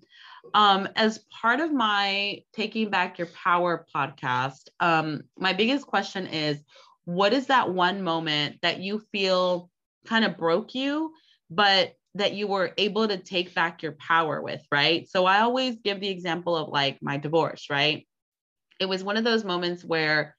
[0.54, 6.63] Um as part of my taking back your power podcast um my biggest question is
[7.06, 9.69] what is that one moment that you feel
[10.06, 11.13] kind of broke you
[11.50, 15.10] but that you were able to take back your power with right?
[15.10, 18.06] So i always give the example of like my divorce right?
[18.80, 20.36] It was one of those moments where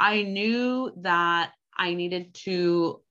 [0.00, 3.02] I knew that I needed to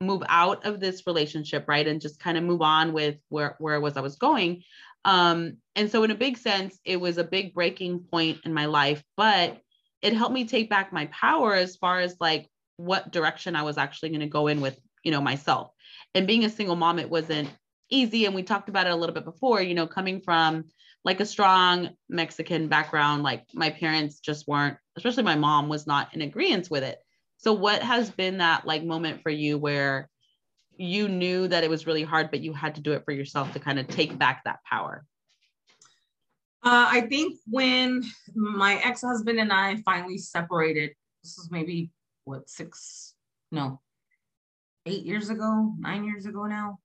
[0.00, 1.86] move out of this relationship, right?
[1.86, 4.62] And just kind of move on with where, where it was I was going.
[5.04, 8.66] Um, and so in a big sense, it was a big breaking point in my
[8.66, 9.60] life, but
[10.02, 13.78] it helped me take back my power as far as like what direction I was
[13.78, 15.72] actually going to go in with, you know, myself.
[16.14, 17.50] And being a single mom, it wasn't
[17.90, 18.24] easy.
[18.24, 20.64] And we talked about it a little bit before, you know, coming from
[21.08, 26.12] like a strong Mexican background, like my parents just weren't, especially my mom was not
[26.12, 26.98] in agreement with it.
[27.38, 30.10] So what has been that like moment for you where
[30.76, 33.54] you knew that it was really hard, but you had to do it for yourself
[33.54, 35.06] to kind of take back that power?
[36.62, 38.02] Uh, I think when
[38.34, 40.90] my ex-husband and I finally separated,
[41.24, 41.90] this was maybe
[42.24, 43.14] what six,
[43.50, 43.80] no,
[44.84, 46.80] eight years ago, nine years ago now.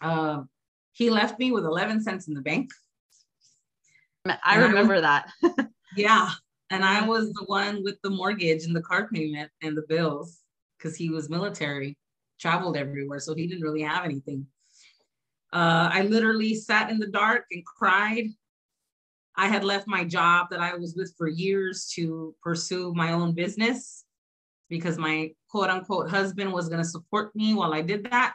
[0.00, 0.42] Uh,
[0.90, 2.70] he left me with 11 cents in the bank.
[4.44, 5.30] I remember that.
[5.96, 6.30] yeah.
[6.70, 10.40] And I was the one with the mortgage and the car payment and the bills
[10.76, 11.96] because he was military,
[12.38, 13.20] traveled everywhere.
[13.20, 14.46] So he didn't really have anything.
[15.52, 18.26] Uh, I literally sat in the dark and cried.
[19.36, 23.32] I had left my job that I was with for years to pursue my own
[23.32, 24.04] business
[24.68, 28.34] because my quote unquote husband was going to support me while I did that.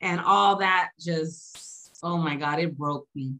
[0.00, 3.34] And all that just, oh my God, it broke me.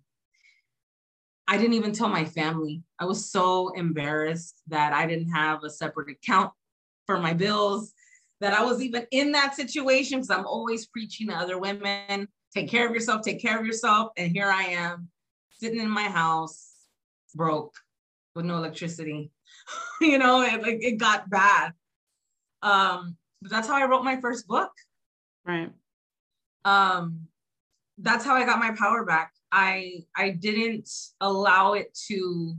[1.49, 2.83] I didn't even tell my family.
[2.99, 6.53] I was so embarrassed that I didn't have a separate account
[7.07, 7.93] for my bills,
[8.41, 12.71] that I was even in that situation because I'm always preaching to other women take
[12.71, 14.13] care of yourself, take care of yourself.
[14.17, 15.09] And here I am
[15.51, 16.73] sitting in my house,
[17.35, 17.75] broke
[18.35, 19.31] with no electricity.
[20.01, 21.73] you know, it, like it got bad.
[22.63, 24.73] Um, but that's how I wrote my first book.
[25.45, 25.71] Right.
[26.65, 27.29] Um,
[27.99, 29.33] that's how I got my power back.
[29.57, 30.91] I I didn't
[31.23, 32.55] allow it to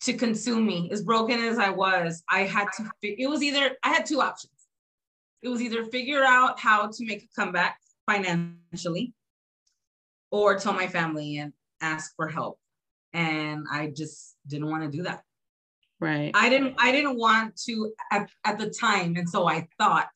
[0.00, 0.88] to consume me.
[0.90, 2.90] As broken as I was, I had to.
[3.02, 4.54] It was either I had two options.
[5.42, 7.78] It was either figure out how to make a comeback
[8.10, 9.12] financially,
[10.30, 12.58] or tell my family and ask for help.
[13.12, 15.22] And I just didn't want to do that.
[16.00, 16.30] Right.
[16.34, 19.16] I didn't I didn't want to at, at the time.
[19.16, 20.08] And so I thought,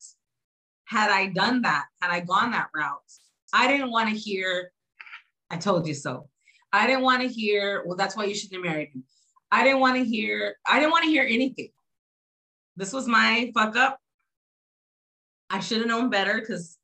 [0.85, 2.97] had I done that, had I gone that route,
[3.53, 4.71] I didn't want to hear,
[5.49, 6.29] I told you so.
[6.73, 9.03] I didn't want to hear, well, that's why you shouldn't have married him.
[9.51, 11.69] I didn't want to hear, I didn't want to hear anything.
[12.75, 13.99] This was my fuck up.
[15.49, 16.77] I should have known better because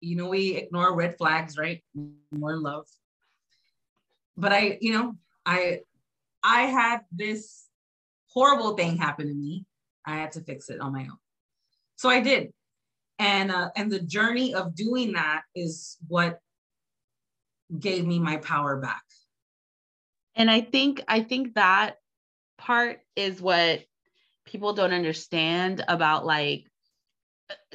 [0.00, 1.82] you know we ignore red flags, right?
[2.30, 2.86] More love.
[4.36, 5.80] But I, you know, I
[6.42, 7.66] I had this
[8.28, 9.64] horrible thing happened to me.
[10.04, 11.18] I had to fix it on my own.
[11.96, 12.52] So I did.
[13.18, 16.40] And uh, and the journey of doing that is what
[17.76, 19.02] gave me my power back.
[20.34, 21.96] And I think I think that
[22.58, 23.80] part is what
[24.46, 26.64] people don't understand about like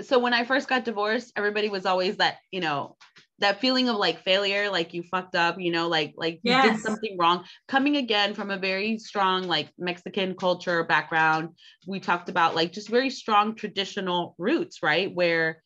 [0.02, 2.96] so when I first got divorced, everybody was always that, you know,
[3.40, 6.66] that feeling of like failure like you fucked up you know like like yes.
[6.66, 11.50] you did something wrong coming again from a very strong like mexican culture background
[11.88, 15.62] we talked about like just very strong traditional roots right where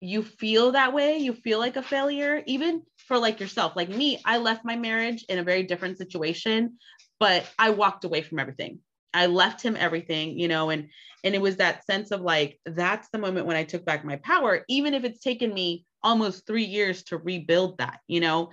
[0.00, 4.20] you feel that way you feel like a failure even for like yourself like me
[4.24, 6.76] i left my marriage in a very different situation
[7.18, 8.78] but i walked away from everything
[9.14, 10.88] i left him everything you know and
[11.24, 14.16] and it was that sense of like that's the moment when i took back my
[14.16, 18.50] power even if it's taken me almost three years to rebuild that, you know?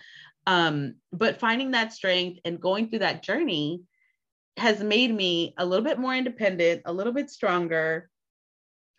[0.48, 3.84] Um, but finding that strength and going through that journey
[4.58, 8.10] has made me a little bit more independent, a little bit stronger.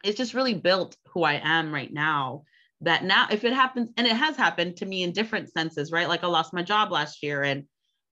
[0.05, 2.45] It's just really built who I am right now.
[2.83, 6.09] That now, if it happens, and it has happened to me in different senses, right?
[6.09, 7.65] Like I lost my job last year, and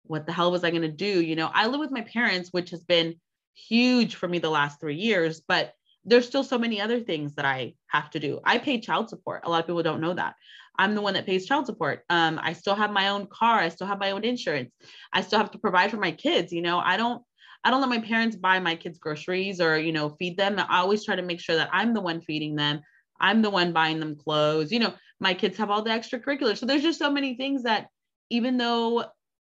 [0.04, 1.21] what the hell was I going to do?
[1.21, 3.15] You know, I live with my parents, which has been
[3.54, 5.73] huge for me the last three years, but
[6.06, 8.39] there's still so many other things that I have to do.
[8.43, 9.41] I pay child support.
[9.43, 10.36] A lot of people don't know that.
[10.77, 12.04] I'm the one that pays child support.
[12.10, 13.60] Um, I still have my own car.
[13.60, 14.71] I still have my own insurance.
[15.13, 16.51] I still have to provide for my kids.
[16.51, 17.21] You know, I don't
[17.63, 20.58] I don't let my parents buy my kids groceries or, you know, feed them.
[20.58, 22.82] I always try to make sure that I'm the one feeding them.
[23.19, 24.71] I'm the one buying them clothes.
[24.71, 26.57] You know, my kids have all the extracurriculars.
[26.57, 27.88] So there's just so many things that
[28.32, 29.05] even though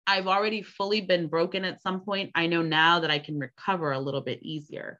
[0.05, 3.91] I've already fully been broken at some point, I know now that I can recover
[3.91, 4.99] a little bit easier.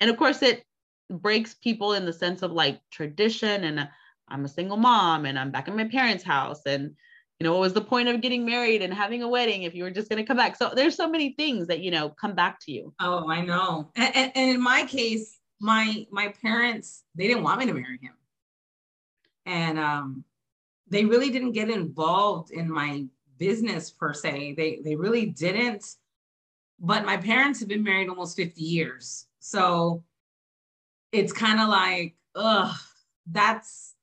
[0.00, 0.64] And of course, it
[1.08, 3.88] breaks people in the sense of like tradition and
[4.28, 6.96] I'm a single mom and I'm back in my parents' house and
[7.40, 9.82] you know what was the point of getting married and having a wedding if you
[9.82, 10.56] were just going to come back?
[10.56, 12.92] So there's so many things that you know come back to you.
[13.00, 13.90] Oh i know.
[13.96, 17.98] And, and, and in my case my my parents they didn't want me to marry
[18.00, 18.12] him.
[19.46, 20.24] And um
[20.88, 23.06] they really didn't get involved in my
[23.38, 24.54] business per se.
[24.56, 25.96] They they really didn't.
[26.78, 29.26] But my parents have been married almost 50 years.
[29.38, 30.02] So
[31.12, 32.74] it's kind of like, ugh,
[33.26, 33.94] that's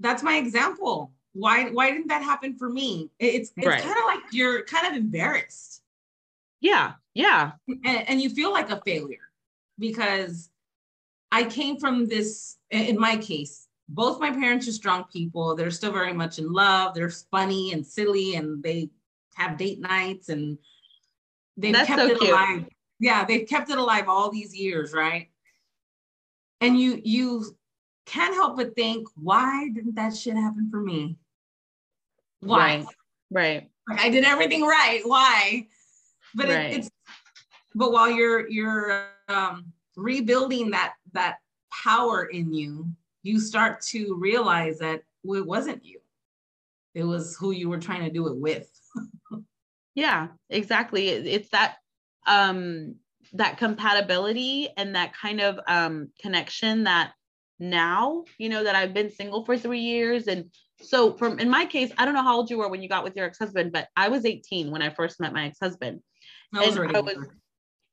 [0.00, 1.12] that's my example.
[1.36, 3.10] Why why didn't that happen for me?
[3.18, 3.82] It's it's right.
[3.82, 5.82] kind of like you're kind of embarrassed.
[6.60, 7.52] Yeah, yeah.
[7.68, 9.28] And, and you feel like a failure
[9.78, 10.50] because
[11.30, 15.54] I came from this, in my case, both my parents are strong people.
[15.54, 16.94] They're still very much in love.
[16.94, 18.88] They're funny and silly and they
[19.34, 20.56] have date nights and
[21.58, 22.30] they've That's kept so it cute.
[22.30, 22.64] alive.
[22.98, 25.28] Yeah, they've kept it alive all these years, right?
[26.62, 27.44] And you you
[28.06, 31.18] can't help but think, why didn't that shit happen for me?
[32.40, 32.78] Why?
[32.78, 32.86] Right.
[33.30, 33.70] right.
[33.88, 35.00] Like I did everything right.
[35.04, 35.66] Why?
[36.34, 36.72] But right.
[36.72, 36.90] it, it's
[37.74, 41.36] but while you're you're um, rebuilding that that
[41.70, 42.88] power in you,
[43.22, 46.00] you start to realize that well, it wasn't you.
[46.94, 48.68] It was who you were trying to do it with.
[49.94, 51.08] yeah, exactly.
[51.08, 51.76] It's that
[52.26, 52.96] um
[53.32, 57.12] that compatibility and that kind of um connection that
[57.58, 60.26] now, you know, that I've been single for three years.
[60.26, 60.50] And
[60.80, 63.04] so from in my case, I don't know how old you were when you got
[63.04, 66.00] with your ex-husband, but I was 18 when I first met my ex-husband.
[66.54, 67.26] I was, I was,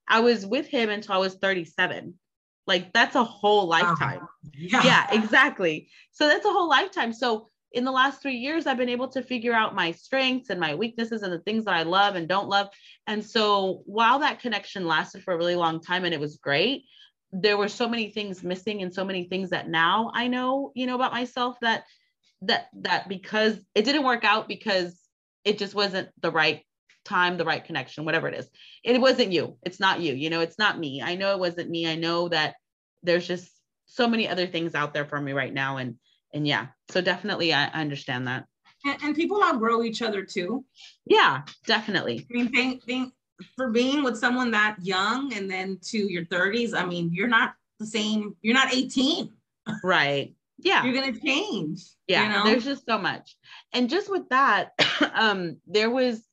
[0.07, 2.13] I was with him until I was 37.
[2.67, 4.27] Like that's a whole lifetime.
[4.53, 4.83] Yeah.
[4.83, 5.89] yeah, exactly.
[6.11, 7.13] So that's a whole lifetime.
[7.13, 10.59] So in the last three years, I've been able to figure out my strengths and
[10.59, 12.67] my weaknesses and the things that I love and don't love.
[13.07, 16.85] And so while that connection lasted for a really long time and it was great,
[17.31, 20.85] there were so many things missing and so many things that now I know, you
[20.85, 21.85] know, about myself that
[22.45, 24.97] that that because it didn't work out because
[25.43, 26.61] it just wasn't the right
[27.05, 28.49] time, the right connection, whatever it is.
[28.83, 29.57] It wasn't you.
[29.63, 30.13] It's not you.
[30.13, 31.01] You know, it's not me.
[31.01, 31.87] I know it wasn't me.
[31.87, 32.55] I know that
[33.01, 33.51] there's just
[33.85, 35.77] so many other things out there for me right now.
[35.77, 35.95] And
[36.33, 38.45] and yeah, so definitely I, understand that.
[38.85, 40.65] And, and, people outgrow each other too.
[41.05, 42.25] Yeah, definitely.
[42.29, 43.11] I mean, being, being,
[43.55, 47.53] for being with someone that young and then to your 30s, I mean, you're not
[47.79, 49.29] the same, you're not 18.
[49.83, 50.33] Right.
[50.63, 50.85] Yeah.
[50.85, 51.81] You're gonna change.
[52.07, 52.43] Yeah, you know?
[52.45, 53.35] there's just so much.
[53.73, 54.71] And just with that,
[55.13, 56.23] um, there was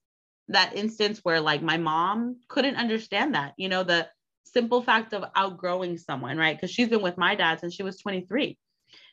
[0.48, 4.08] that instance where like my mom couldn't understand that, you know, the
[4.44, 6.56] simple fact of outgrowing someone, right?
[6.56, 8.56] Because she's been with my dad since she was 23.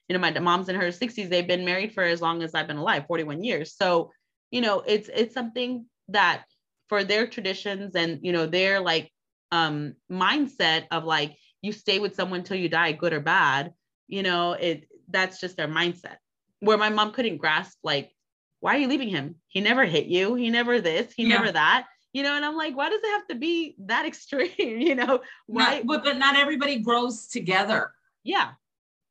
[0.08, 1.30] You know, my mom's in her 60s.
[1.30, 3.76] They've been married for as long as I've been alive, 41 years.
[3.76, 4.12] So,
[4.52, 6.46] you know, it's it's something that
[6.88, 9.12] for their traditions and you know their like
[9.52, 13.74] um mindset of like you stay with someone till you die, good or bad,
[14.08, 16.18] you know, it that's just their mindset.
[16.60, 18.12] Where my mom couldn't grasp like
[18.60, 19.36] why are you leaving him?
[19.48, 20.36] He never hit you.
[20.36, 21.14] He never this.
[21.14, 21.38] He yeah.
[21.38, 21.88] never that.
[22.14, 24.50] You know, and I'm like, why does it have to be that extreme?
[24.58, 25.78] you know, why?
[25.78, 27.92] Not, but but not everybody grows together.
[28.24, 28.52] Yeah.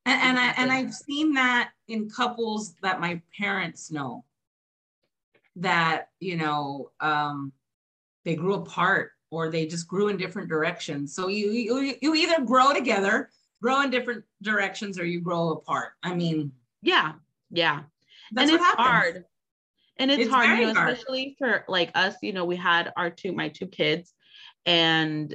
[0.05, 4.24] And, and I and I've seen that in couples that my parents know.
[5.57, 7.53] That you know, um,
[8.24, 11.14] they grew apart or they just grew in different directions.
[11.14, 13.30] So you you you either grow together,
[13.62, 15.92] grow in different directions, or you grow apart.
[16.02, 16.52] I mean,
[16.82, 17.12] yeah,
[17.50, 17.82] yeah.
[18.32, 19.24] That's and it's hard
[19.98, 20.90] and it's, it's hard, you know, hard.
[20.90, 22.14] especially for like us.
[22.22, 24.12] You know, we had our two, my two kids,
[24.64, 25.34] and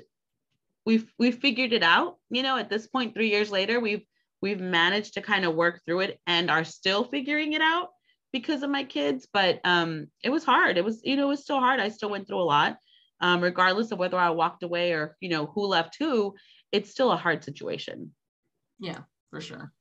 [0.86, 2.18] we've we've figured it out.
[2.30, 4.06] You know, at this point, three years later, we've
[4.42, 7.90] we've managed to kind of work through it and are still figuring it out
[8.32, 9.28] because of my kids.
[9.32, 10.78] But um, it was hard.
[10.78, 11.80] It was, you know, it was still hard.
[11.80, 12.78] I still went through a lot,
[13.20, 16.36] um, regardless of whether I walked away or you know who left who.
[16.72, 18.14] It's still a hard situation.
[18.80, 19.00] Yeah,
[19.30, 19.74] for sure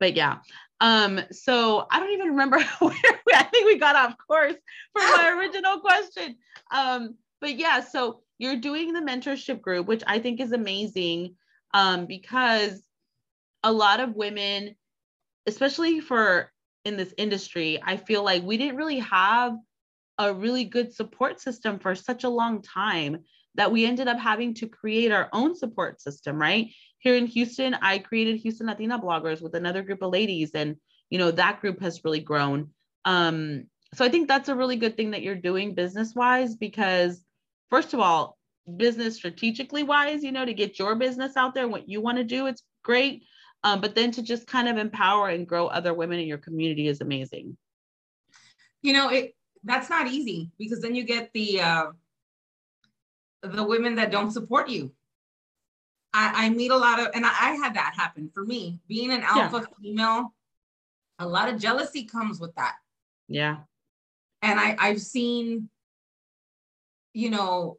[0.00, 0.38] but yeah.
[0.80, 4.54] Um, so I don't even remember where we, I think we got off course
[4.92, 6.36] from my original question.
[6.70, 11.36] Um, but yeah, so you're doing the mentorship group, which I think is amazing
[11.72, 12.82] um, because
[13.62, 14.74] a lot of women,
[15.46, 16.50] especially for
[16.84, 19.56] in this industry, I feel like we didn't really have
[20.18, 23.24] a really good support system for such a long time
[23.56, 26.72] that we ended up having to create our own support system, right?
[26.98, 30.76] Here in Houston, I created Houston Latina bloggers with another group of ladies, and
[31.10, 32.70] you know that group has really grown.
[33.04, 37.22] Um, so I think that's a really good thing that you're doing business wise because,
[37.70, 38.38] first of all,
[38.76, 42.24] business strategically wise, you know, to get your business out there, what you want to
[42.24, 43.24] do, it's great.
[43.62, 46.88] Um, but then to just kind of empower and grow other women in your community
[46.88, 47.56] is amazing.
[48.82, 51.86] You know, it that's not easy because then you get the uh,
[53.52, 54.92] the women that don't support you.
[56.12, 58.78] I, I meet a lot of, and I, I, had that happen for me.
[58.88, 59.76] Being an alpha yeah.
[59.82, 60.34] female,
[61.18, 62.76] a lot of jealousy comes with that.
[63.28, 63.58] Yeah.
[64.42, 65.68] And I, I've seen,
[67.14, 67.78] you know,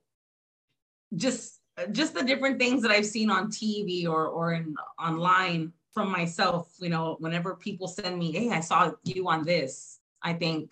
[1.15, 1.59] just
[1.91, 6.73] just the different things that I've seen on TV or or in online from myself,
[6.79, 10.71] you know, whenever people send me, hey, I saw you on this, I think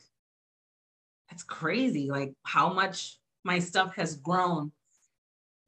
[1.29, 2.09] that's crazy.
[2.09, 4.71] Like how much my stuff has grown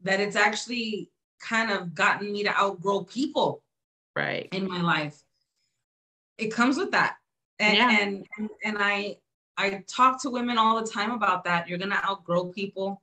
[0.04, 3.62] that it's actually kind of gotten me to outgrow people
[4.16, 5.22] right in my life.
[6.38, 7.18] It comes with that.
[7.60, 8.00] And yeah.
[8.00, 9.18] and, and and I
[9.58, 11.68] I talk to women all the time about that.
[11.68, 13.02] You're gonna outgrow people,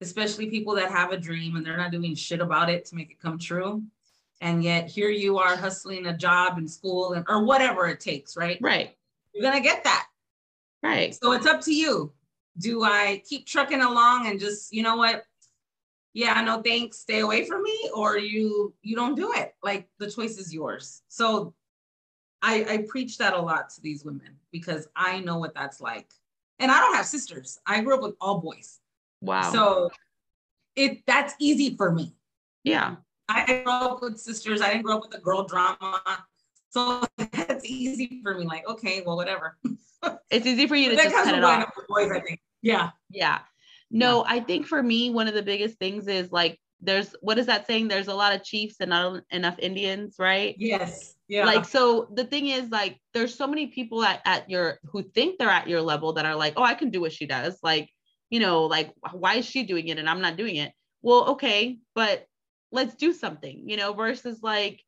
[0.00, 3.10] especially people that have a dream and they're not doing shit about it to make
[3.10, 3.82] it come true.
[4.40, 8.36] And yet here you are hustling a job in school and or whatever it takes,
[8.36, 8.58] right?
[8.60, 8.96] Right.
[9.34, 10.06] You're gonna get that.
[10.82, 11.14] Right.
[11.14, 12.12] So it's up to you.
[12.58, 15.24] Do I keep trucking along and just, you know what?
[16.14, 19.54] Yeah, no thanks, stay away from me, or you you don't do it.
[19.62, 21.02] Like the choice is yours.
[21.08, 21.54] So
[22.40, 26.08] I, I preach that a lot to these women because I know what that's like.
[26.58, 27.58] And I don't have sisters.
[27.66, 28.80] I grew up with all boys.
[29.22, 29.50] Wow.
[29.50, 29.90] So
[30.76, 32.14] it that's easy for me.
[32.62, 32.96] Yeah.
[33.28, 34.60] I grew up with sisters.
[34.60, 36.02] I didn't grow up with the girl drama.
[36.68, 37.02] So
[37.32, 38.44] that's easy for me.
[38.44, 39.56] Like, okay, well, whatever.
[40.30, 41.72] It's easy for you to just cut it off.
[41.88, 42.38] Boys, I think.
[42.60, 42.90] Yeah.
[43.08, 43.38] Yeah.
[43.94, 44.32] No, yeah.
[44.32, 47.66] I think for me, one of the biggest things is like there's what is that
[47.68, 47.86] saying?
[47.86, 50.56] There's a lot of chiefs and not enough Indians, right?
[50.58, 51.14] Yes.
[51.28, 51.44] Yeah.
[51.44, 55.38] Like so the thing is like there's so many people at, at your who think
[55.38, 57.56] they're at your level that are like, oh, I can do what she does.
[57.62, 57.88] Like,
[58.30, 60.72] you know, like why is she doing it and I'm not doing it?
[61.00, 62.26] Well, okay, but
[62.72, 64.82] let's do something, you know, versus like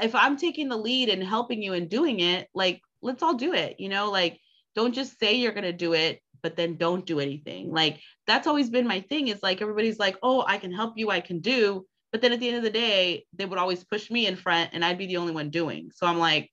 [0.00, 3.52] if I'm taking the lead and helping you and doing it, like let's all do
[3.52, 4.40] it, you know, like
[4.74, 7.72] don't just say you're gonna do it but then don't do anything.
[7.72, 9.28] Like that's always been my thing.
[9.28, 11.86] Is like everybody's like, oh, I can help you, I can do.
[12.12, 14.70] But then at the end of the day, they would always push me in front
[14.72, 15.90] and I'd be the only one doing.
[15.94, 16.50] So I'm like,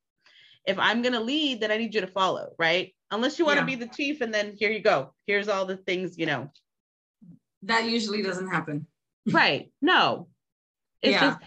[0.66, 2.94] if I'm gonna lead, then I need you to follow, right?
[3.12, 3.78] Unless you want to yeah.
[3.78, 5.14] be the chief, and then here you go.
[5.26, 6.52] Here's all the things, you know.
[7.64, 8.86] That usually doesn't happen.
[9.32, 9.72] right.
[9.82, 10.28] No.
[11.02, 11.22] It's yeah.
[11.22, 11.40] just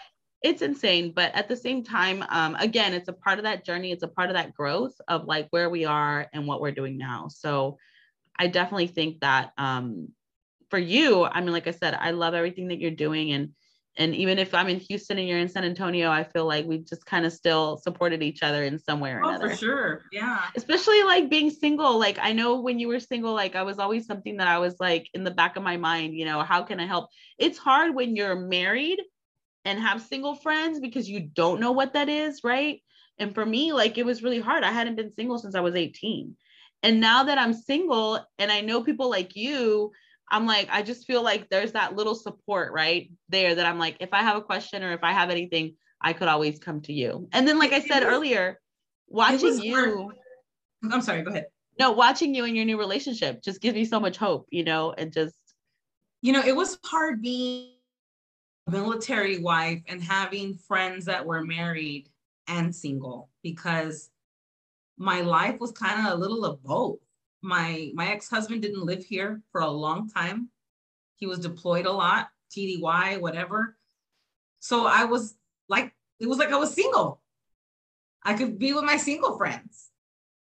[0.42, 3.92] it's insane but at the same time um, again it's a part of that journey
[3.92, 6.96] it's a part of that growth of like where we are and what we're doing
[6.96, 7.76] now so
[8.40, 10.08] I definitely think that um,
[10.70, 13.32] for you, I mean, like I said, I love everything that you're doing.
[13.32, 13.50] And
[13.98, 16.86] and even if I'm in Houston and you're in San Antonio, I feel like we've
[16.86, 19.50] just kind of still supported each other in some way or oh, another.
[19.50, 20.02] For sure.
[20.10, 20.46] Yeah.
[20.56, 21.98] Especially like being single.
[21.98, 24.76] Like I know when you were single, like I was always something that I was
[24.80, 27.10] like in the back of my mind, you know, how can I help?
[27.36, 29.02] It's hard when you're married
[29.66, 32.80] and have single friends because you don't know what that is, right?
[33.18, 34.64] And for me, like it was really hard.
[34.64, 36.36] I hadn't been single since I was 18.
[36.82, 39.92] And now that I'm single and I know people like you,
[40.30, 43.96] I'm like, I just feel like there's that little support right there that I'm like,
[44.00, 46.92] if I have a question or if I have anything, I could always come to
[46.92, 47.28] you.
[47.32, 48.58] And then, like I said earlier,
[49.08, 50.12] watching you.
[50.90, 51.46] I'm sorry, go ahead.
[51.78, 54.92] No, watching you in your new relationship just gives me so much hope, you know,
[54.96, 55.34] and just.
[56.22, 57.72] You know, it was hard being
[58.66, 62.08] a military wife and having friends that were married
[62.46, 64.10] and single because
[65.00, 66.98] my life was kind of a little of both.
[67.40, 70.50] My my ex-husband didn't live here for a long time.
[71.16, 73.78] He was deployed a lot, TDY, whatever.
[74.60, 75.34] So I was
[75.70, 77.22] like, it was like I was single.
[78.22, 79.88] I could be with my single friends.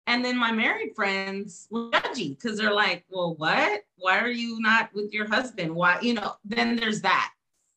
[0.07, 3.81] And then my married friends were judgy because they're like, well, what?
[3.97, 5.75] Why are you not with your husband?
[5.75, 7.33] Why, you know, then there's that.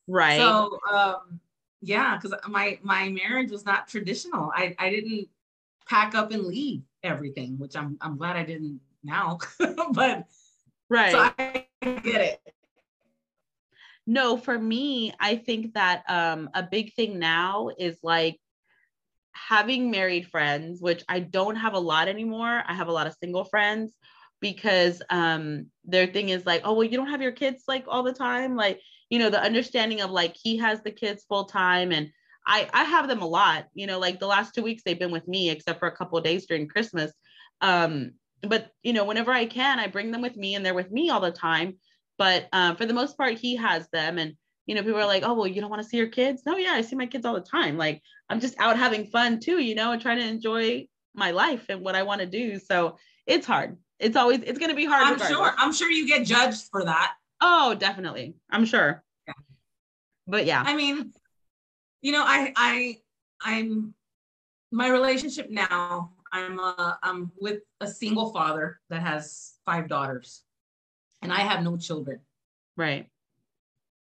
[0.06, 0.36] Right.
[0.36, 1.40] So um,
[1.80, 4.52] yeah, because my my marriage was not traditional.
[4.54, 5.28] I, I didn't
[5.88, 9.38] pack up and leave everything, which I'm I'm glad I didn't now.
[9.92, 10.26] but
[10.88, 11.12] right.
[11.12, 12.40] So I get it.
[14.06, 18.38] No, for me, I think that um, a big thing now is like
[19.32, 22.62] having married friends, which I don't have a lot anymore.
[22.66, 23.92] I have a lot of single friends
[24.40, 28.02] because um, their thing is like, oh, well, you don't have your kids like all
[28.02, 28.56] the time.
[28.56, 28.80] Like,
[29.10, 32.10] you know, the understanding of like he has the kids full time and
[32.46, 33.66] I I have them a lot.
[33.74, 36.18] You know, like the last two weeks they've been with me, except for a couple
[36.18, 37.12] of days during Christmas.
[37.60, 38.12] Um,
[38.42, 41.10] but you know, whenever I can, I bring them with me, and they're with me
[41.10, 41.78] all the time.
[42.16, 44.34] But um, for the most part, he has them, and
[44.66, 46.56] you know, people are like, "Oh, well, you don't want to see your kids?" No,
[46.56, 47.76] yeah, I see my kids all the time.
[47.76, 51.66] Like I'm just out having fun too, you know, and trying to enjoy my life
[51.68, 52.58] and what I want to do.
[52.58, 53.76] So it's hard.
[53.98, 55.02] It's always it's going to be hard.
[55.02, 55.38] I'm regardless.
[55.38, 55.54] sure.
[55.58, 57.14] I'm sure you get judged for that.
[57.40, 58.34] Oh, definitely.
[58.50, 59.02] I'm sure.
[59.26, 59.34] Yeah.
[60.26, 60.62] But yeah.
[60.64, 61.12] I mean,
[62.02, 62.98] you know, I I
[63.42, 63.94] I'm
[64.70, 66.12] my relationship now.
[66.32, 70.42] I'm uh, I'm with a single father that has five daughters,
[71.22, 72.20] and I have no children.
[72.76, 73.08] Right.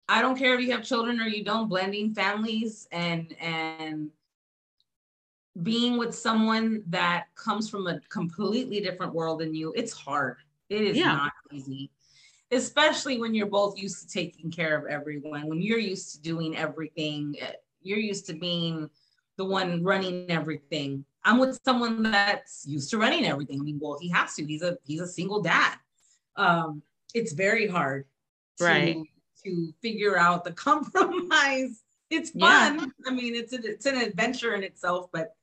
[0.10, 1.70] I don't care if you have children or you don't.
[1.70, 4.10] Blending families and and
[5.62, 10.38] being with someone that comes from a completely different world than you, it's hard.
[10.70, 11.14] It is yeah.
[11.14, 11.92] not easy
[12.54, 16.56] especially when you're both used to taking care of everyone, when you're used to doing
[16.56, 17.54] everything eh,
[17.84, 18.90] you're used to being
[19.38, 21.06] the one running everything.
[21.24, 23.60] I'm with someone that's used to running everything.
[23.60, 24.46] I mean, well, he has to.
[24.46, 25.76] He's a he's a single dad.
[26.36, 26.82] Um,
[27.14, 28.06] it's very hard
[28.58, 28.98] to, right.
[29.46, 31.82] to figure out the compromise.
[32.10, 32.80] It's fun.
[32.80, 32.86] Yeah.
[33.08, 35.36] I mean, it's a, it's an adventure in itself, but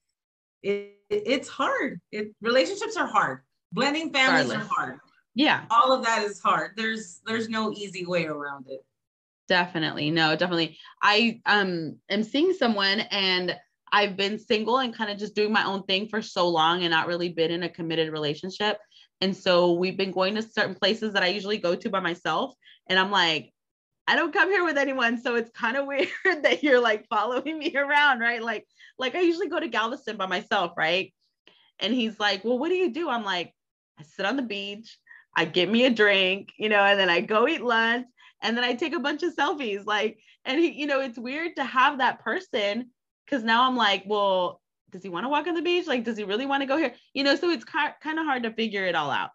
[0.63, 2.01] it, it it's hard.
[2.13, 3.41] It relationships are hard.
[3.73, 5.01] Blending families are hard.
[5.35, 5.65] Yeah.
[5.71, 6.73] All of that is hard.
[6.77, 8.85] There's there's no easy way around it.
[9.51, 10.13] Definitely.
[10.13, 10.79] No, definitely.
[11.03, 13.57] I um am seeing someone and
[13.93, 16.93] I've been single and kind of just doing my own thing for so long and
[16.93, 18.79] not really been in a committed relationship.
[19.21, 22.55] And so we've been going to certain places that I usually go to by myself.
[22.89, 23.53] And I'm like,
[24.07, 25.21] I don't come here with anyone.
[25.21, 28.41] So it's kind of weird that you're like following me around, right?
[28.41, 28.69] Like,
[29.01, 31.13] like I usually go to Galveston by myself, right?
[31.81, 33.11] And he's like, Well, what do you do?
[33.11, 33.53] I'm like,
[33.99, 34.97] I sit on the beach,
[35.37, 38.07] I get me a drink, you know, and then I go eat lunch
[38.43, 39.85] and then I take a bunch of selfies.
[39.87, 42.91] Like, and he, you know, it's weird to have that person
[43.25, 44.61] because now I'm like, well,
[44.91, 45.87] does he want to walk on the beach?
[45.87, 46.95] Like, does he really want to go here?
[47.15, 49.31] You know, so it's kind of hard to figure it all out.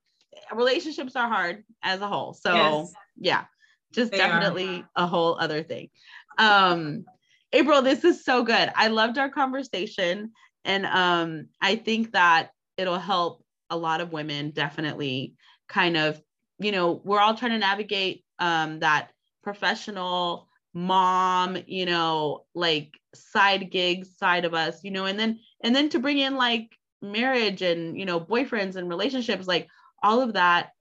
[0.54, 2.34] Relationships are hard as a whole.
[2.34, 2.94] So yes.
[3.18, 3.46] yeah,
[3.94, 5.06] just they definitely are.
[5.06, 5.90] a whole other thing.
[6.38, 7.06] Um,
[7.54, 8.72] April, this is so good.
[8.76, 10.34] I loved our conversation.
[10.66, 15.36] And um, I think that it'll help a lot of women definitely
[15.70, 16.22] kind of,
[16.60, 19.12] you know, we're all trying to navigate um, that
[19.44, 25.76] professional mom, you know, like side gigs side of us, you know, and then and
[25.76, 29.68] then to bring in like marriage and you know boyfriends and relationships, like
[30.04, 30.72] all of that.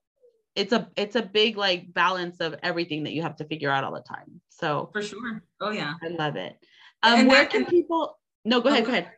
[0.56, 3.82] It's a it's a big like balance of everything that you have to figure out
[3.82, 4.40] all the time.
[4.50, 5.42] So for sure.
[5.60, 5.94] Oh yeah.
[6.02, 6.56] I love it.
[7.02, 9.10] Um, and where that, can people no go ahead, go ahead.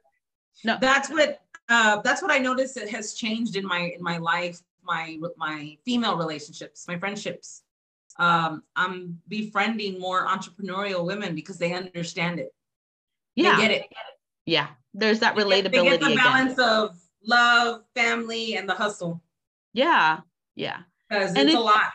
[0.65, 4.17] No, that's what uh that's what I noticed that has changed in my in my
[4.17, 7.63] life, my my female relationships, my friendships
[8.19, 12.51] um, I'm befriending more entrepreneurial women because they understand it.
[13.35, 13.57] Yeah.
[13.57, 13.87] They get it.
[14.47, 14.69] Yeah.
[14.95, 15.71] There's that relatability.
[15.71, 16.69] They get, the balance again.
[16.69, 19.23] of love, family, and the hustle.
[19.73, 20.21] Yeah.
[20.55, 20.79] Yeah.
[21.09, 21.93] Because it's, it's, a lot.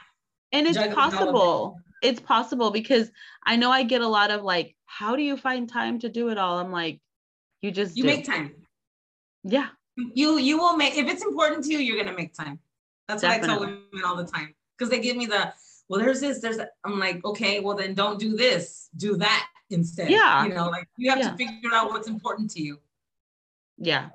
[0.51, 1.78] And it's possible.
[2.03, 3.11] It's possible because
[3.45, 6.30] I know I get a lot of like, how do you find time to do
[6.30, 6.59] it all?
[6.59, 6.99] I'm like,
[7.61, 8.09] you just you do.
[8.09, 8.53] make time.
[9.43, 9.69] Yeah.
[9.97, 12.59] You you will make if it's important to you, you're gonna make time.
[13.07, 13.49] That's Definitely.
[13.49, 14.55] what I tell women all the time.
[14.78, 15.53] Because they give me the
[15.91, 16.69] well, there's this, there's that.
[16.85, 20.09] I'm like, okay, well then don't do this, do that instead.
[20.09, 20.45] Yeah.
[20.45, 21.31] You know, like you have yeah.
[21.31, 22.79] to figure out what's important to you.
[23.77, 24.07] Yeah.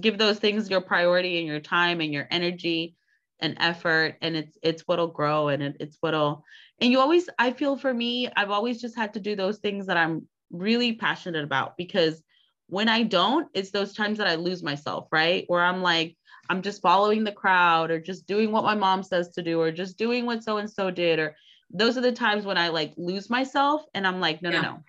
[0.00, 2.96] Give those things your priority and your time and your energy
[3.38, 4.16] and effort.
[4.22, 6.42] And it's it's what'll grow and it, it's what'll
[6.80, 9.84] and you always I feel for me, I've always just had to do those things
[9.88, 12.22] that I'm really passionate about because
[12.68, 15.44] when I don't, it's those times that I lose myself, right?
[15.48, 16.16] Where I'm like,
[16.48, 19.70] I'm just following the crowd or just doing what my mom says to do or
[19.70, 21.36] just doing what so and so did or
[21.70, 24.60] those are the times when I like lose myself and I'm like no yeah.
[24.60, 24.68] no.
[24.68, 24.82] No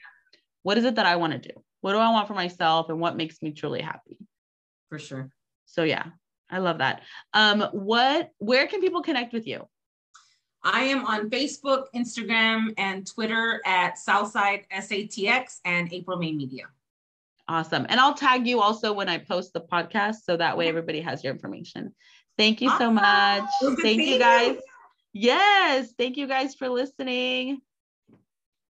[0.63, 1.53] what is it that I want to do?
[1.81, 4.17] What do I want for myself and what makes me truly happy?
[4.89, 5.29] For sure.
[5.65, 6.05] So yeah
[6.49, 7.01] I love that.
[7.33, 9.67] Um what where can people connect with you?
[10.63, 16.65] I am on Facebook Instagram and Twitter at Southside SATX and April May Media
[17.47, 17.85] Awesome.
[17.89, 21.23] And I'll tag you also when I post the podcast so that way everybody has
[21.23, 21.93] your information.
[22.37, 23.43] Thank you so much.
[23.81, 24.57] Thank you guys.
[25.13, 25.93] Yes.
[25.97, 27.61] Thank you guys for listening.